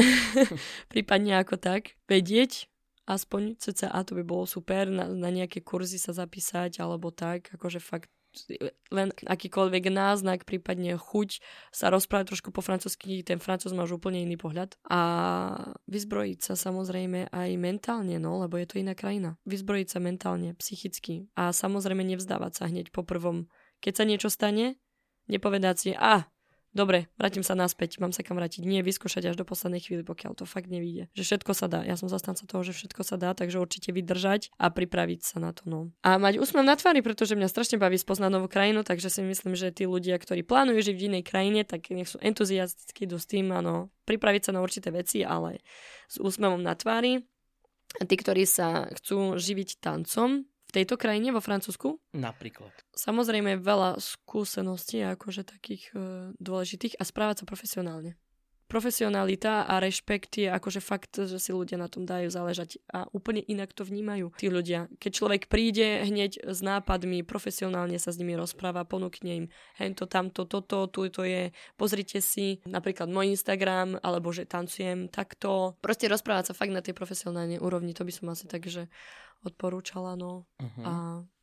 prípadne 0.92 1.40
ako 1.40 1.56
tak, 1.56 1.96
vedieť 2.10 2.72
aspoň 3.06 3.58
CCA, 3.58 4.06
to 4.06 4.14
by 4.14 4.22
bolo 4.22 4.46
super, 4.46 4.86
na, 4.86 5.10
na 5.10 5.30
nejaké 5.30 5.58
kurzy 5.62 5.98
sa 5.98 6.14
zapísať 6.14 6.78
alebo 6.78 7.10
tak, 7.10 7.50
akože 7.50 7.82
fakt 7.82 8.10
len 8.92 9.08
akýkoľvek 9.12 9.92
náznak, 9.92 10.48
prípadne 10.48 10.96
chuť 10.96 11.40
sa 11.72 11.92
rozprávať 11.92 12.32
trošku 12.32 12.48
po 12.50 12.64
francúzsky, 12.64 13.20
ten 13.20 13.38
francúz 13.38 13.76
má 13.76 13.84
už 13.84 14.00
úplne 14.00 14.24
iný 14.24 14.40
pohľad. 14.40 14.76
A 14.88 15.00
vyzbrojiť 15.88 16.38
sa 16.40 16.54
samozrejme 16.56 17.28
aj 17.32 17.50
mentálne, 17.60 18.16
no, 18.16 18.40
lebo 18.40 18.56
je 18.56 18.66
to 18.68 18.80
iná 18.80 18.96
krajina. 18.96 19.36
Vyzbrojiť 19.44 19.88
sa 19.88 19.98
mentálne, 20.00 20.56
psychicky. 20.56 21.28
A 21.36 21.52
samozrejme 21.52 22.04
nevzdávať 22.04 22.52
sa 22.56 22.64
hneď 22.68 22.90
po 22.92 23.04
prvom. 23.04 23.48
Keď 23.84 23.92
sa 23.92 24.04
niečo 24.08 24.28
stane, 24.32 24.80
nepovedať 25.28 25.76
si, 25.76 25.90
a 25.92 25.98
ah, 25.98 26.22
dobre, 26.72 27.08
vrátim 27.16 27.40
sa 27.40 27.56
naspäť, 27.56 28.02
mám 28.02 28.12
sa 28.12 28.20
kam 28.20 28.36
vrátiť. 28.36 28.64
Nie 28.66 28.84
vyskúšať 28.84 29.32
až 29.32 29.36
do 29.38 29.48
poslednej 29.48 29.80
chvíli, 29.80 30.02
pokiaľ 30.02 30.36
to 30.36 30.44
fakt 30.44 30.68
nevíde. 30.68 31.08
Že 31.16 31.22
všetko 31.22 31.52
sa 31.56 31.66
dá. 31.70 31.80
Ja 31.84 31.96
som 31.96 32.10
zastanca 32.10 32.44
toho, 32.44 32.60
že 32.66 32.76
všetko 32.76 33.00
sa 33.04 33.16
dá, 33.16 33.32
takže 33.32 33.62
určite 33.62 33.94
vydržať 33.94 34.52
a 34.58 34.68
pripraviť 34.72 35.20
sa 35.24 35.36
na 35.38 35.54
to. 35.56 35.64
No. 35.68 35.80
A 36.04 36.20
mať 36.20 36.42
úsmev 36.42 36.66
na 36.66 36.76
tvári, 36.76 37.00
pretože 37.00 37.38
mňa 37.38 37.48
strašne 37.48 37.76
baví 37.80 37.96
spoznať 37.96 38.30
novú 38.32 38.48
krajinu, 38.50 38.82
takže 38.82 39.08
si 39.08 39.20
myslím, 39.22 39.54
že 39.54 39.72
tí 39.72 39.84
ľudia, 39.86 40.18
ktorí 40.18 40.42
plánujú 40.42 40.92
žiť 40.92 40.96
v 40.98 41.06
inej 41.12 41.22
krajine, 41.24 41.60
tak 41.62 41.88
nech 41.92 42.10
sú 42.10 42.18
entuziastickí 42.18 43.06
do 43.06 43.20
tým, 43.20 43.54
áno, 43.54 43.92
pripraviť 44.04 44.50
sa 44.50 44.52
na 44.52 44.60
určité 44.60 44.90
veci, 44.90 45.22
ale 45.22 45.62
s 46.10 46.18
úsmevom 46.18 46.60
na 46.60 46.76
tvári. 46.76 47.22
A 48.00 48.08
tí, 48.08 48.16
ktorí 48.16 48.48
sa 48.48 48.88
chcú 48.88 49.36
živiť 49.36 49.84
tancom, 49.84 50.48
tejto 50.72 50.96
krajine, 50.96 51.30
vo 51.30 51.44
Francúzsku? 51.44 52.00
Napríklad. 52.16 52.72
Samozrejme 52.96 53.60
veľa 53.60 54.00
skúseností 54.00 55.04
akože 55.04 55.44
takých 55.44 55.92
e, 55.92 55.96
dôležitých 56.40 56.96
a 56.96 57.04
správať 57.04 57.44
sa 57.44 57.48
profesionálne. 57.48 58.16
Profesionalita 58.72 59.68
a 59.68 59.84
rešpekt 59.84 60.40
je 60.40 60.48
akože 60.48 60.80
fakt, 60.80 61.20
že 61.20 61.36
si 61.36 61.52
ľudia 61.52 61.76
na 61.76 61.92
tom 61.92 62.08
dajú 62.08 62.32
záležať 62.32 62.80
a 62.88 63.04
úplne 63.12 63.44
inak 63.44 63.76
to 63.76 63.84
vnímajú 63.84 64.32
tí 64.40 64.48
ľudia. 64.48 64.88
Keď 64.96 65.12
človek 65.12 65.42
príde 65.52 66.00
hneď 66.08 66.40
s 66.40 66.64
nápadmi, 66.64 67.20
profesionálne 67.20 68.00
sa 68.00 68.08
s 68.08 68.16
nimi 68.16 68.32
rozpráva, 68.32 68.88
ponúkne 68.88 69.44
im 69.44 69.46
hento, 69.76 70.08
tamto, 70.08 70.48
toto, 70.48 70.88
tu 70.88 71.04
to 71.12 71.20
je, 71.20 71.52
pozrite 71.76 72.24
si 72.24 72.64
napríklad 72.64 73.12
môj 73.12 73.36
Instagram, 73.36 74.00
alebo 74.00 74.32
že 74.32 74.48
tancujem 74.48 75.12
takto. 75.12 75.76
Proste 75.84 76.08
rozprávať 76.08 76.48
sa 76.48 76.56
fakt 76.56 76.72
na 76.72 76.80
tej 76.80 76.96
profesionálnej 76.96 77.60
úrovni, 77.60 77.92
to 77.92 78.08
by 78.08 78.12
som 78.16 78.32
asi 78.32 78.48
tak, 78.48 78.64
že 78.72 78.88
odporúčala, 79.42 80.14
no. 80.14 80.48
Uh-huh. 80.58 80.82
A, 80.86 80.92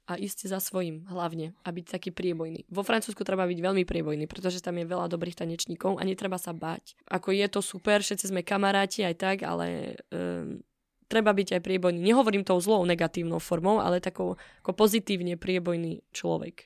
a 0.10 0.14
ísť 0.18 0.50
za 0.50 0.58
svojím 0.58 1.06
hlavne 1.06 1.54
a 1.62 1.70
byť 1.70 1.86
taký 1.86 2.10
priebojný. 2.10 2.66
Vo 2.74 2.82
Francúzsku 2.82 3.22
treba 3.22 3.46
byť 3.46 3.60
veľmi 3.62 3.84
priebojný, 3.86 4.26
pretože 4.26 4.64
tam 4.64 4.82
je 4.82 4.90
veľa 4.90 5.06
dobrých 5.06 5.38
tanečníkov 5.38 6.02
a 6.02 6.04
netreba 6.04 6.42
sa 6.42 6.50
báť. 6.50 6.98
Ako 7.06 7.30
je 7.30 7.46
to 7.46 7.62
super, 7.62 8.02
všetci 8.02 8.34
sme 8.34 8.42
kamaráti 8.42 9.06
aj 9.06 9.16
tak, 9.22 9.38
ale 9.46 10.00
um, 10.10 10.66
treba 11.06 11.30
byť 11.30 11.58
aj 11.58 11.62
priebojný. 11.62 12.02
Nehovorím 12.02 12.42
tou 12.42 12.58
zlou 12.58 12.82
negatívnou 12.90 13.38
formou, 13.38 13.78
ale 13.78 14.02
takou 14.02 14.38
ako 14.66 14.72
pozitívne 14.74 15.38
priebojný 15.38 16.02
človek. 16.10 16.66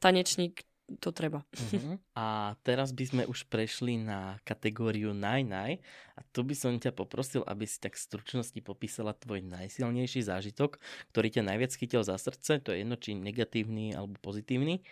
Tanečník 0.00 0.64
to 1.00 1.10
treba. 1.16 1.42
Uh-huh. 1.56 1.96
A 2.12 2.56
teraz 2.60 2.92
by 2.92 3.04
sme 3.08 3.22
už 3.24 3.48
prešli 3.48 3.96
na 3.96 4.36
kategóriu 4.44 5.16
naj-naj 5.16 5.80
a 6.14 6.20
tu 6.32 6.44
by 6.44 6.52
som 6.52 6.76
ťa 6.76 6.92
poprosil, 6.92 7.40
aby 7.48 7.64
si 7.64 7.80
tak 7.80 7.96
v 7.96 8.04
stručnosti 8.04 8.60
popísala 8.60 9.16
tvoj 9.16 9.40
najsilnejší 9.48 10.28
zážitok, 10.28 10.76
ktorý 11.12 11.28
ťa 11.40 11.42
najviac 11.48 11.72
chytil 11.72 12.04
za 12.04 12.20
srdce, 12.20 12.60
to 12.60 12.76
je 12.76 12.84
jedno 12.84 13.00
či 13.00 13.16
negatívny 13.16 13.96
alebo 13.96 14.20
pozitívny 14.20 14.84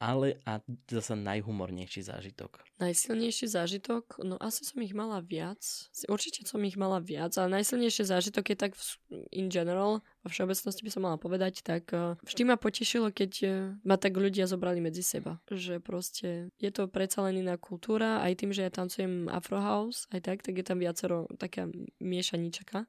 ale 0.00 0.40
a 0.48 0.64
zase 0.88 1.12
najhumornejší 1.12 2.02
zážitok. 2.02 2.64
Najsilnejší 2.80 3.46
zážitok? 3.52 4.24
No 4.24 4.40
asi 4.40 4.64
som 4.64 4.80
ich 4.80 4.96
mala 4.96 5.20
viac. 5.20 5.60
Určite 6.08 6.48
som 6.48 6.64
ich 6.64 6.80
mala 6.80 7.04
viac, 7.04 7.36
ale 7.36 7.60
najsilnejší 7.60 8.08
zážitok 8.08 8.44
je 8.50 8.56
tak 8.56 8.72
in 9.28 9.52
general, 9.52 10.00
vo 10.24 10.28
všeobecnosti 10.32 10.80
by 10.80 10.90
som 10.90 11.04
mala 11.04 11.20
povedať, 11.20 11.60
tak 11.60 11.92
eh, 11.92 12.16
vždy 12.24 12.42
ma 12.48 12.56
potešilo, 12.56 13.12
keď 13.12 13.32
eh, 13.44 13.52
ma 13.84 14.00
tak 14.00 14.16
ľudia 14.16 14.48
zobrali 14.48 14.80
medzi 14.80 15.04
seba. 15.04 15.36
Že 15.52 15.84
proste 15.84 16.48
je 16.56 16.70
to 16.72 16.88
predsa 16.88 17.20
len 17.28 17.44
iná 17.44 17.60
kultúra, 17.60 18.24
aj 18.24 18.40
tým, 18.40 18.56
že 18.56 18.64
ja 18.64 18.72
tancujem 18.72 19.28
Afro 19.28 19.60
House, 19.60 20.08
aj 20.16 20.24
tak, 20.24 20.38
tak 20.40 20.56
je 20.56 20.64
tam 20.64 20.80
viacero 20.80 21.28
taká 21.36 21.68
miešaničaka, 22.00 22.88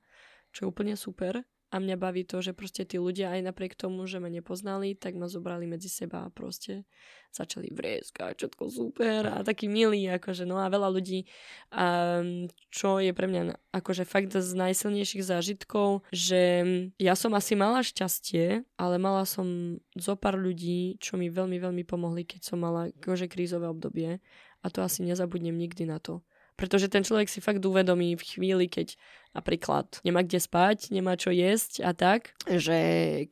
čo 0.55 0.59
je 0.63 0.69
úplne 0.71 0.95
super. 0.95 1.43
A 1.71 1.79
mňa 1.79 1.95
baví 1.95 2.27
to, 2.27 2.43
že 2.43 2.51
proste 2.51 2.83
tí 2.83 2.99
ľudia 2.99 3.31
aj 3.31 3.47
napriek 3.47 3.79
tomu, 3.79 4.03
že 4.03 4.19
ma 4.19 4.27
nepoznali, 4.27 4.91
tak 4.91 5.15
ma 5.15 5.31
zobrali 5.31 5.63
medzi 5.71 5.87
seba 5.87 6.27
a 6.27 6.33
proste 6.33 6.83
začali 7.31 7.71
vrieskať, 7.71 8.35
všetko 8.35 8.63
super 8.67 9.23
a 9.31 9.39
taký 9.39 9.71
milý, 9.71 10.03
akože 10.11 10.43
no 10.43 10.59
a 10.59 10.67
veľa 10.67 10.91
ľudí, 10.91 11.23
a 11.71 12.19
čo 12.67 12.99
je 12.99 13.15
pre 13.15 13.31
mňa 13.31 13.71
akože 13.71 14.03
fakt 14.03 14.35
z 14.35 14.51
najsilnejších 14.51 15.23
zážitkov, 15.23 16.03
že 16.11 16.59
ja 16.99 17.15
som 17.15 17.31
asi 17.31 17.55
mala 17.55 17.87
šťastie, 17.87 18.67
ale 18.75 18.95
mala 18.99 19.23
som 19.23 19.79
zo 19.95 20.19
pár 20.19 20.35
ľudí, 20.35 20.99
čo 20.99 21.15
mi 21.15 21.31
veľmi, 21.31 21.55
veľmi 21.55 21.87
pomohli, 21.87 22.27
keď 22.27 22.51
som 22.51 22.59
mala 22.59 22.91
akože 22.99 23.31
krízové 23.31 23.71
obdobie 23.71 24.19
a 24.59 24.67
to 24.67 24.83
asi 24.83 25.07
nezabudnem 25.07 25.55
nikdy 25.55 25.87
na 25.87 26.03
to. 26.03 26.19
Pretože 26.61 26.93
ten 26.93 27.01
človek 27.01 27.25
si 27.25 27.41
fakt 27.41 27.65
uvedomí 27.65 28.13
v 28.13 28.21
chvíli, 28.21 28.69
keď 28.69 28.93
napríklad 29.33 29.97
nemá 30.05 30.21
kde 30.21 30.37
spať, 30.37 30.93
nemá 30.93 31.17
čo 31.17 31.33
jesť 31.33 31.81
a 31.81 31.97
tak, 31.97 32.37
že 32.45 32.77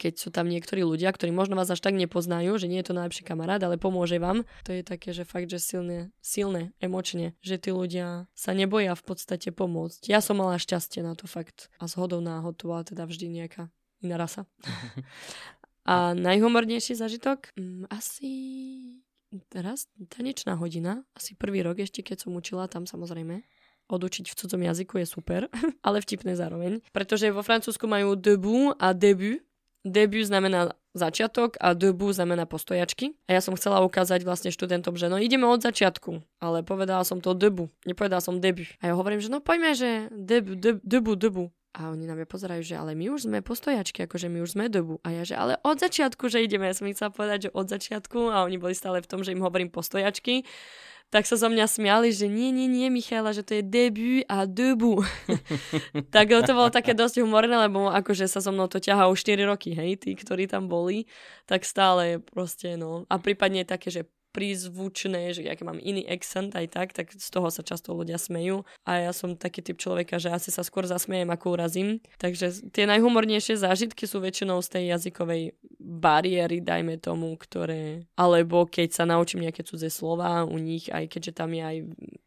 keď 0.02 0.14
sú 0.18 0.34
tam 0.34 0.50
niektorí 0.50 0.82
ľudia, 0.82 1.14
ktorí 1.14 1.30
možno 1.30 1.54
vás 1.54 1.70
až 1.70 1.78
tak 1.78 1.94
nepoznajú, 1.94 2.58
že 2.58 2.66
nie 2.66 2.82
je 2.82 2.90
to 2.90 2.98
najlepší 2.98 3.22
kamarát, 3.22 3.62
ale 3.62 3.78
pomôže 3.78 4.18
vám, 4.18 4.50
to 4.66 4.74
je 4.74 4.82
také, 4.82 5.14
že 5.14 5.30
fakt, 5.30 5.46
že 5.46 5.62
silné, 5.62 6.10
silné 6.26 6.74
emočne, 6.82 7.38
že 7.46 7.62
tí 7.62 7.70
ľudia 7.70 8.26
sa 8.34 8.58
neboja 8.58 8.98
v 8.98 9.04
podstate 9.06 9.54
pomôcť. 9.54 10.10
Ja 10.10 10.26
som 10.26 10.42
mala 10.42 10.58
šťastie 10.58 11.06
na 11.06 11.14
to 11.14 11.30
fakt 11.30 11.70
a 11.78 11.86
zhodou 11.86 12.26
náhod 12.26 12.58
to 12.58 12.74
bola 12.74 12.82
teda 12.82 13.06
vždy 13.06 13.30
nejaká 13.30 13.70
iná 14.02 14.18
rasa. 14.18 14.50
A 15.90 16.14
najhumornejší 16.14 16.94
zažitok? 16.94 17.50
Mm, 17.58 17.90
asi 17.90 18.30
teraz 19.50 19.88
tanečná 20.10 20.58
hodina, 20.58 21.06
asi 21.14 21.38
prvý 21.38 21.62
rok 21.62 21.80
ešte, 21.80 22.02
keď 22.02 22.28
som 22.28 22.36
učila 22.36 22.66
tam 22.66 22.90
samozrejme. 22.90 23.46
Odučiť 23.90 24.30
v 24.30 24.38
cudzom 24.38 24.62
jazyku 24.62 25.02
je 25.02 25.08
super, 25.10 25.50
ale 25.86 26.02
vtipné 26.02 26.38
zároveň. 26.38 26.86
Pretože 26.94 27.34
vo 27.34 27.42
Francúzsku 27.42 27.90
majú 27.90 28.14
debout 28.14 28.78
a 28.78 28.94
début. 28.94 29.42
Début 29.82 30.28
znamená 30.28 30.76
začiatok 30.94 31.56
a 31.58 31.74
debout 31.74 32.14
znamená 32.14 32.46
postojačky. 32.46 33.18
A 33.26 33.38
ja 33.38 33.42
som 33.42 33.56
chcela 33.56 33.82
ukázať 33.82 34.22
vlastne 34.28 34.54
študentom, 34.54 34.94
že 35.00 35.10
no 35.10 35.18
ideme 35.18 35.48
od 35.48 35.64
začiatku. 35.64 36.22
Ale 36.44 36.62
povedala 36.62 37.02
som 37.02 37.24
to 37.24 37.34
debout, 37.34 37.74
nepovedala 37.86 38.22
som 38.22 38.38
debut. 38.38 38.70
A 38.84 38.92
ja 38.92 38.94
hovorím, 38.94 39.24
že 39.24 39.32
no 39.34 39.42
poďme, 39.42 39.74
že 39.74 40.12
debout, 40.14 40.84
debout, 40.86 41.18
debout. 41.18 41.50
A 41.78 41.94
oni 41.94 42.10
na 42.10 42.18
mňa 42.18 42.26
pozerajú, 42.26 42.66
že 42.66 42.74
ale 42.74 42.98
my 42.98 43.14
už 43.14 43.30
sme 43.30 43.46
postojačky, 43.46 44.10
akože 44.10 44.26
my 44.26 44.42
už 44.42 44.58
sme 44.58 44.74
dobu. 44.74 44.98
A 45.06 45.14
ja, 45.14 45.22
že 45.22 45.38
ale 45.38 45.62
od 45.62 45.78
začiatku, 45.78 46.26
že 46.26 46.42
ideme. 46.42 46.66
Ja 46.66 46.74
som 46.74 46.90
ich 46.90 46.98
chcela 46.98 47.14
povedať, 47.14 47.50
že 47.50 47.54
od 47.54 47.70
začiatku 47.70 48.34
a 48.34 48.42
oni 48.42 48.58
boli 48.58 48.74
stále 48.74 49.06
v 49.06 49.10
tom, 49.10 49.22
že 49.22 49.38
im 49.38 49.46
hovorím 49.46 49.70
postojačky. 49.70 50.50
Tak 51.10 51.26
sa 51.26 51.42
zo 51.42 51.50
mňa 51.50 51.66
smiali, 51.66 52.14
že 52.14 52.30
nie, 52.30 52.54
nie, 52.54 52.70
nie, 52.70 52.90
Michala, 52.94 53.34
že 53.34 53.42
to 53.42 53.58
je 53.58 53.64
debut 53.66 54.22
a 54.30 54.46
debu. 54.46 55.02
tak 56.14 56.30
to 56.30 56.54
bolo 56.54 56.70
také 56.70 56.94
dosť 56.94 57.26
humorné, 57.26 57.58
lebo 57.58 57.90
akože 57.90 58.30
sa 58.30 58.42
so 58.42 58.54
mnou 58.54 58.70
to 58.70 58.78
ťahá 58.78 59.10
už 59.10 59.26
4 59.26 59.42
roky, 59.50 59.74
hej, 59.74 59.98
tí, 59.98 60.14
ktorí 60.14 60.46
tam 60.46 60.70
boli, 60.70 61.10
tak 61.50 61.66
stále 61.66 62.22
proste, 62.22 62.78
no. 62.78 63.10
A 63.10 63.18
prípadne 63.18 63.66
také, 63.66 63.90
že 63.90 64.06
prízvučné, 64.30 65.34
že 65.34 65.46
aký 65.46 65.66
mám 65.66 65.82
iný 65.82 66.06
accent 66.06 66.54
aj 66.54 66.66
tak, 66.70 66.88
tak 66.94 67.12
z 67.14 67.30
toho 67.30 67.50
sa 67.50 67.66
často 67.66 67.94
ľudia 67.98 68.22
smejú. 68.22 68.64
A 68.86 69.10
ja 69.10 69.12
som 69.12 69.34
taký 69.34 69.66
typ 69.66 69.82
človeka, 69.82 70.22
že 70.22 70.30
asi 70.30 70.54
sa 70.54 70.62
skôr 70.62 70.86
zasmejem, 70.86 71.30
ako 71.30 71.58
urazím. 71.58 72.00
Takže 72.22 72.70
tie 72.70 72.86
najhumornejšie 72.86 73.58
zážitky 73.58 74.06
sú 74.06 74.22
väčšinou 74.22 74.62
z 74.62 74.70
tej 74.70 74.84
jazykovej 74.98 75.58
bariéry, 75.80 76.62
dajme 76.62 77.02
tomu, 77.02 77.34
ktoré... 77.40 78.06
Alebo 78.14 78.70
keď 78.70 78.90
sa 78.94 79.04
naučím 79.10 79.46
nejaké 79.46 79.66
cudzie 79.66 79.90
slova 79.90 80.46
u 80.46 80.58
nich, 80.62 80.92
aj 80.94 81.10
keďže 81.10 81.34
tam 81.34 81.56
je 81.56 81.64
aj 81.66 81.78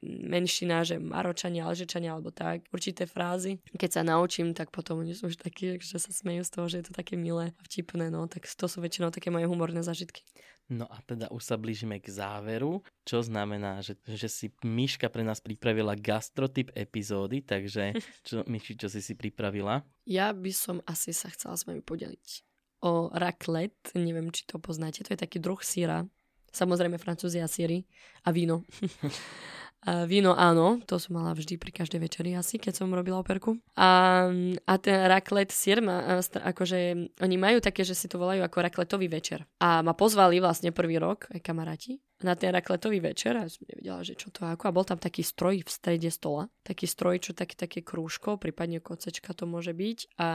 menšina, 0.03 0.83
že 0.83 0.99
maročania, 0.99 1.69
alžečania 1.69 2.17
alebo 2.17 2.35
tak, 2.35 2.67
určité 2.75 3.07
frázy. 3.07 3.63
Keď 3.77 3.91
sa 3.91 4.03
naučím, 4.03 4.57
tak 4.57 4.75
potom 4.75 5.05
oni 5.05 5.15
sú 5.15 5.31
už 5.31 5.39
takí, 5.39 5.79
že 5.79 6.01
sa 6.01 6.11
smejú 6.11 6.43
z 6.43 6.51
toho, 6.51 6.67
že 6.67 6.77
je 6.83 6.87
to 6.91 6.95
také 6.97 7.15
milé 7.15 7.55
a 7.55 7.63
vtipné, 7.63 8.11
no. 8.11 8.27
Tak 8.27 8.49
to 8.49 8.67
sú 8.67 8.83
väčšinou 8.83 9.15
také 9.15 9.31
moje 9.31 9.47
humorné 9.47 9.85
zážitky. 9.85 10.25
No 10.71 10.87
a 10.89 11.03
teda 11.03 11.29
už 11.35 11.43
sa 11.43 11.57
blížime 11.59 11.99
k 11.99 12.09
záveru, 12.09 12.81
čo 13.03 13.21
znamená, 13.21 13.83
že, 13.83 13.99
že 14.07 14.29
si 14.31 14.47
Miška 14.63 15.11
pre 15.11 15.27
nás 15.27 15.43
pripravila 15.43 15.99
gastrotyp 15.99 16.71
epizódy, 16.73 17.43
takže 17.43 17.93
čo, 18.27 18.47
Miši, 18.47 18.79
čo 18.79 18.89
si 18.89 19.03
si 19.03 19.19
pripravila? 19.19 19.83
Ja 20.07 20.31
by 20.31 20.53
som 20.55 20.79
asi 20.89 21.11
sa 21.13 21.29
chcela 21.29 21.59
s 21.59 21.67
vami 21.67 21.83
podeliť 21.83 22.47
o 22.83 23.11
raclette, 23.15 23.95
neviem, 23.95 24.35
či 24.35 24.43
to 24.43 24.59
poznáte, 24.59 25.07
to 25.07 25.15
je 25.15 25.23
taký 25.23 25.39
druh 25.39 25.63
síra, 25.63 26.03
samozrejme 26.51 26.99
francúzi 26.99 27.39
a 27.39 27.47
síry 27.47 27.87
a 28.27 28.35
víno. 28.35 28.67
Víno 29.83 30.39
áno, 30.39 30.79
to 30.87 30.95
som 31.03 31.19
mala 31.19 31.35
vždy 31.35 31.59
pri 31.59 31.75
každej 31.75 32.01
večeri 32.07 32.31
asi, 32.39 32.55
keď 32.55 32.83
som 32.83 32.95
robila 32.95 33.19
operku. 33.19 33.59
A, 33.75 34.31
a 34.63 34.75
ten 34.79 34.95
raclette 35.11 35.51
sír 35.51 35.83
ma, 35.83 36.23
akože 36.23 37.11
oni 37.19 37.37
majú 37.37 37.59
také, 37.59 37.83
že 37.83 37.99
si 37.99 38.07
to 38.07 38.15
volajú 38.15 38.47
ako 38.47 38.63
rakletový 38.63 39.11
večer. 39.11 39.43
A 39.59 39.83
ma 39.83 39.91
pozvali 39.91 40.39
vlastne 40.39 40.71
prvý 40.71 41.03
rok 41.03 41.27
aj 41.35 41.43
kamaráti 41.43 41.99
na 42.23 42.39
ten 42.39 42.55
rakletový 42.55 43.03
večer 43.03 43.35
a 43.39 43.47
som 43.47 43.63
nevedela, 43.67 44.01
že 44.03 44.19
čo 44.19 44.31
to 44.31 44.47
ako. 44.47 44.71
A 44.71 44.75
bol 44.75 44.87
tam 44.87 44.99
taký 44.99 45.23
stroj 45.23 45.63
v 45.63 45.71
strede 45.71 46.11
stola. 46.11 46.49
Taký 46.63 46.87
stroj, 46.87 47.19
čo 47.19 47.33
také, 47.35 47.55
také 47.55 47.81
krúžko, 47.83 48.39
prípadne 48.39 48.79
kocečka 48.79 49.35
to 49.35 49.45
môže 49.47 49.75
byť. 49.75 49.99
A 50.19 50.29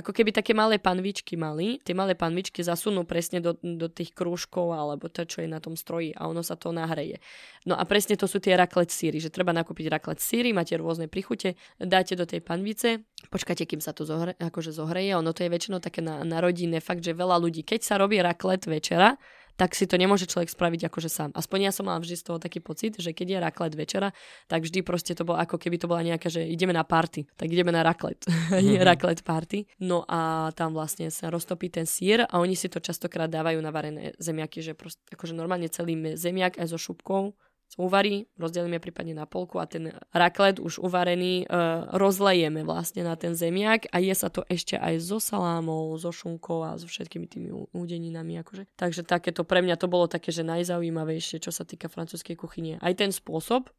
ako 0.00 0.10
keby 0.10 0.32
také 0.32 0.56
malé 0.56 0.80
panvičky 0.80 1.36
mali. 1.36 1.78
Tie 1.84 1.92
malé 1.92 2.16
panvičky 2.16 2.64
zasunú 2.64 3.04
presne 3.04 3.44
do, 3.44 3.56
do 3.60 3.88
tých 3.92 4.16
krúžkov 4.16 4.72
alebo 4.72 5.12
to, 5.12 5.24
čo 5.24 5.44
je 5.44 5.48
na 5.48 5.60
tom 5.60 5.76
stroji 5.76 6.12
a 6.16 6.26
ono 6.28 6.40
sa 6.40 6.56
to 6.56 6.72
nahreje. 6.72 7.20
No 7.68 7.76
a 7.76 7.84
presne 7.84 8.16
to 8.16 8.24
sú 8.24 8.40
tie 8.40 8.56
raklet 8.56 8.88
síry, 8.88 9.20
že 9.20 9.28
treba 9.28 9.52
nakúpiť 9.52 9.86
raklet 9.92 10.20
síry, 10.20 10.56
máte 10.56 10.74
rôzne 10.80 11.06
prichute, 11.12 11.60
dáte 11.76 12.16
do 12.16 12.24
tej 12.24 12.40
panvice, 12.40 13.04
počkáte, 13.28 13.68
kým 13.68 13.84
sa 13.84 13.92
to 13.92 14.08
zohre, 14.08 14.32
akože 14.40 14.72
zohreje. 14.72 15.12
Ono 15.16 15.30
to 15.36 15.44
je 15.44 15.52
väčšinou 15.52 15.78
také 15.84 16.00
na, 16.00 16.24
na 16.24 16.40
rodinné, 16.40 16.80
fakt, 16.80 17.04
že 17.04 17.12
veľa 17.12 17.36
ľudí, 17.36 17.60
keď 17.62 17.80
sa 17.84 17.94
robí 18.00 18.16
raklet 18.16 18.64
večera, 18.64 19.20
tak 19.60 19.76
si 19.76 19.84
to 19.84 20.00
nemôže 20.00 20.24
človek 20.24 20.48
spraviť 20.48 20.88
akože 20.88 21.12
sám. 21.12 21.30
Aspoň 21.36 21.68
ja 21.68 21.72
som 21.76 21.84
mala 21.84 22.00
vždy 22.00 22.16
z 22.16 22.24
toho 22.24 22.40
taký 22.40 22.64
pocit, 22.64 22.96
že 22.96 23.12
keď 23.12 23.26
je 23.28 23.38
raklet 23.44 23.74
večera, 23.76 24.08
tak 24.48 24.64
vždy 24.64 24.80
proste 24.80 25.12
to 25.12 25.28
bolo 25.28 25.36
ako 25.36 25.60
keby 25.60 25.76
to 25.76 25.84
bola 25.84 26.00
nejaká, 26.00 26.32
že 26.32 26.48
ideme 26.48 26.72
na 26.72 26.80
party, 26.80 27.28
tak 27.36 27.52
ideme 27.52 27.68
na 27.68 27.84
raklet. 27.84 28.24
mm-hmm. 28.30 28.80
raklet 28.80 29.20
party. 29.20 29.68
No 29.84 30.08
a 30.08 30.48
tam 30.56 30.72
vlastne 30.72 31.12
sa 31.12 31.28
roztopí 31.28 31.68
ten 31.68 31.84
sír 31.84 32.24
a 32.24 32.40
oni 32.40 32.56
si 32.56 32.72
to 32.72 32.80
častokrát 32.80 33.28
dávajú 33.28 33.60
na 33.60 33.68
varené 33.68 34.16
zemiaky, 34.16 34.64
že 34.64 34.72
proste, 34.72 35.04
akože 35.12 35.36
normálne 35.36 35.68
celý 35.68 36.16
zemiak 36.16 36.56
aj 36.56 36.72
so 36.72 36.80
šupkou 36.80 37.36
uvarí, 37.78 38.26
rozdelíme 38.34 38.82
prípadne 38.82 39.14
na 39.14 39.28
polku 39.28 39.62
a 39.62 39.68
ten 39.68 39.94
raklet 40.10 40.58
už 40.58 40.82
uvarený 40.82 41.44
e, 41.44 41.56
rozlejeme 41.94 42.66
vlastne 42.66 43.06
na 43.06 43.14
ten 43.14 43.38
zemiak 43.38 43.86
a 43.94 44.02
je 44.02 44.14
sa 44.16 44.26
to 44.26 44.42
ešte 44.50 44.74
aj 44.74 44.98
so 44.98 45.22
salámou, 45.22 45.94
so 45.94 46.10
šunkou 46.10 46.66
a 46.66 46.74
so 46.80 46.90
všetkými 46.90 47.26
tými 47.30 47.50
údeninami. 47.70 48.42
Akože. 48.42 48.66
Takže 48.74 49.06
takéto 49.06 49.46
pre 49.46 49.62
mňa 49.62 49.78
to 49.78 49.86
bolo 49.86 50.10
také, 50.10 50.34
že 50.34 50.42
najzaujímavejšie, 50.42 51.38
čo 51.38 51.54
sa 51.54 51.62
týka 51.62 51.86
francúzskej 51.86 52.34
kuchyne. 52.34 52.82
Aj 52.82 52.90
ten 52.96 53.14
spôsob, 53.14 53.70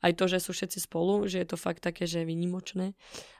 aj 0.00 0.16
to, 0.16 0.24
že 0.28 0.40
sú 0.40 0.56
všetci 0.56 0.88
spolu, 0.88 1.28
že 1.28 1.44
je 1.44 1.48
to 1.48 1.60
fakt 1.60 1.84
také, 1.84 2.08
že 2.08 2.24
vynimočné. 2.24 2.96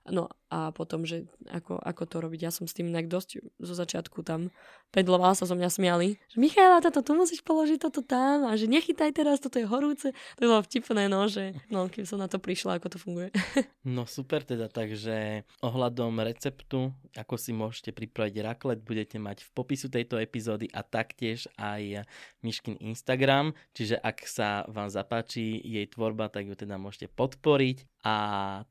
No 0.09 0.33
a 0.51 0.73
potom, 0.73 1.05
že 1.05 1.29
ako, 1.53 1.79
ako 1.79 2.03
to 2.09 2.17
robiť. 2.19 2.41
Ja 2.49 2.51
som 2.51 2.65
s 2.67 2.75
tým 2.75 2.91
inak 2.91 3.07
dosť 3.07 3.39
zo 3.61 3.75
začiatku 3.77 4.25
tam 4.27 4.49
pedlovala 4.91 5.39
sa 5.39 5.47
zo 5.47 5.55
mňa 5.55 5.71
smiali, 5.71 6.19
že 6.27 6.37
Michaela, 6.43 6.83
toto 6.83 7.07
tu 7.07 7.15
musíš 7.15 7.47
položiť, 7.47 7.79
toto 7.79 8.03
tam 8.03 8.43
a 8.49 8.59
že 8.59 8.67
nechytaj 8.67 9.15
teraz, 9.15 9.39
toto 9.39 9.63
je 9.63 9.71
horúce. 9.71 10.11
To 10.11 10.43
bolo 10.43 10.67
vtipné, 10.67 11.07
no, 11.07 11.31
že 11.31 11.55
no, 11.71 11.87
keď 11.87 12.05
som 12.11 12.19
na 12.19 12.27
to 12.27 12.43
prišla, 12.43 12.83
ako 12.83 12.89
to 12.91 12.99
funguje. 12.99 13.31
no 13.87 14.11
super 14.11 14.43
teda, 14.43 14.67
takže 14.67 15.47
ohľadom 15.63 16.19
receptu, 16.27 16.91
ako 17.15 17.35
si 17.39 17.55
môžete 17.55 17.95
pripraviť 17.95 18.43
raklet, 18.43 18.83
budete 18.83 19.23
mať 19.23 19.47
v 19.47 19.51
popisu 19.55 19.87
tejto 19.87 20.19
epizódy 20.19 20.67
a 20.75 20.83
taktiež 20.83 21.47
aj 21.55 22.03
Miškin 22.43 22.75
Instagram, 22.83 23.55
čiže 23.71 24.03
ak 24.03 24.27
sa 24.27 24.67
vám 24.67 24.91
zapáči 24.91 25.63
jej 25.63 25.87
tvorba, 25.87 26.27
tak 26.27 26.51
ju 26.51 26.59
teda 26.59 26.75
môžete 26.75 27.07
podporiť 27.15 27.87
a 28.03 28.17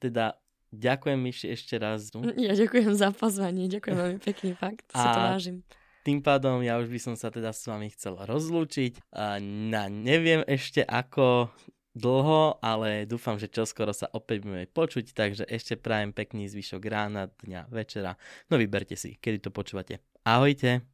teda 0.04 0.36
Ďakujem 0.70 1.20
Miši 1.20 1.48
ešte 1.58 1.82
raz. 1.82 2.14
Ja 2.38 2.54
ďakujem 2.54 2.94
za 2.94 3.10
pozvanie, 3.10 3.66
ďakujem 3.66 3.96
veľmi 3.98 4.20
pekný 4.22 4.54
fakt, 4.54 4.86
a 4.94 4.98
si 4.98 5.08
to 5.10 5.20
vážim. 5.20 5.58
Tým 6.06 6.24
pádom 6.24 6.64
ja 6.64 6.80
už 6.80 6.88
by 6.88 7.00
som 7.02 7.16
sa 7.20 7.28
teda 7.34 7.52
s 7.52 7.66
vami 7.68 7.92
chcel 7.92 8.18
rozlúčiť. 8.18 9.04
Na 9.70 9.92
neviem 9.92 10.42
ešte 10.48 10.82
ako 10.86 11.52
dlho, 11.94 12.62
ale 12.64 13.04
dúfam, 13.10 13.36
že 13.36 13.52
čoskoro 13.52 13.92
sa 13.92 14.08
opäť 14.14 14.46
budeme 14.46 14.70
počuť, 14.70 15.12
takže 15.12 15.44
ešte 15.50 15.76
prajem 15.76 16.16
pekný 16.16 16.48
zvyšok 16.48 16.82
rána, 16.88 17.28
dňa, 17.44 17.68
večera. 17.70 18.16
No 18.48 18.56
vyberte 18.56 18.96
si, 18.96 19.20
kedy 19.20 19.50
to 19.50 19.52
počúvate. 19.52 20.00
Ahojte. 20.24 20.90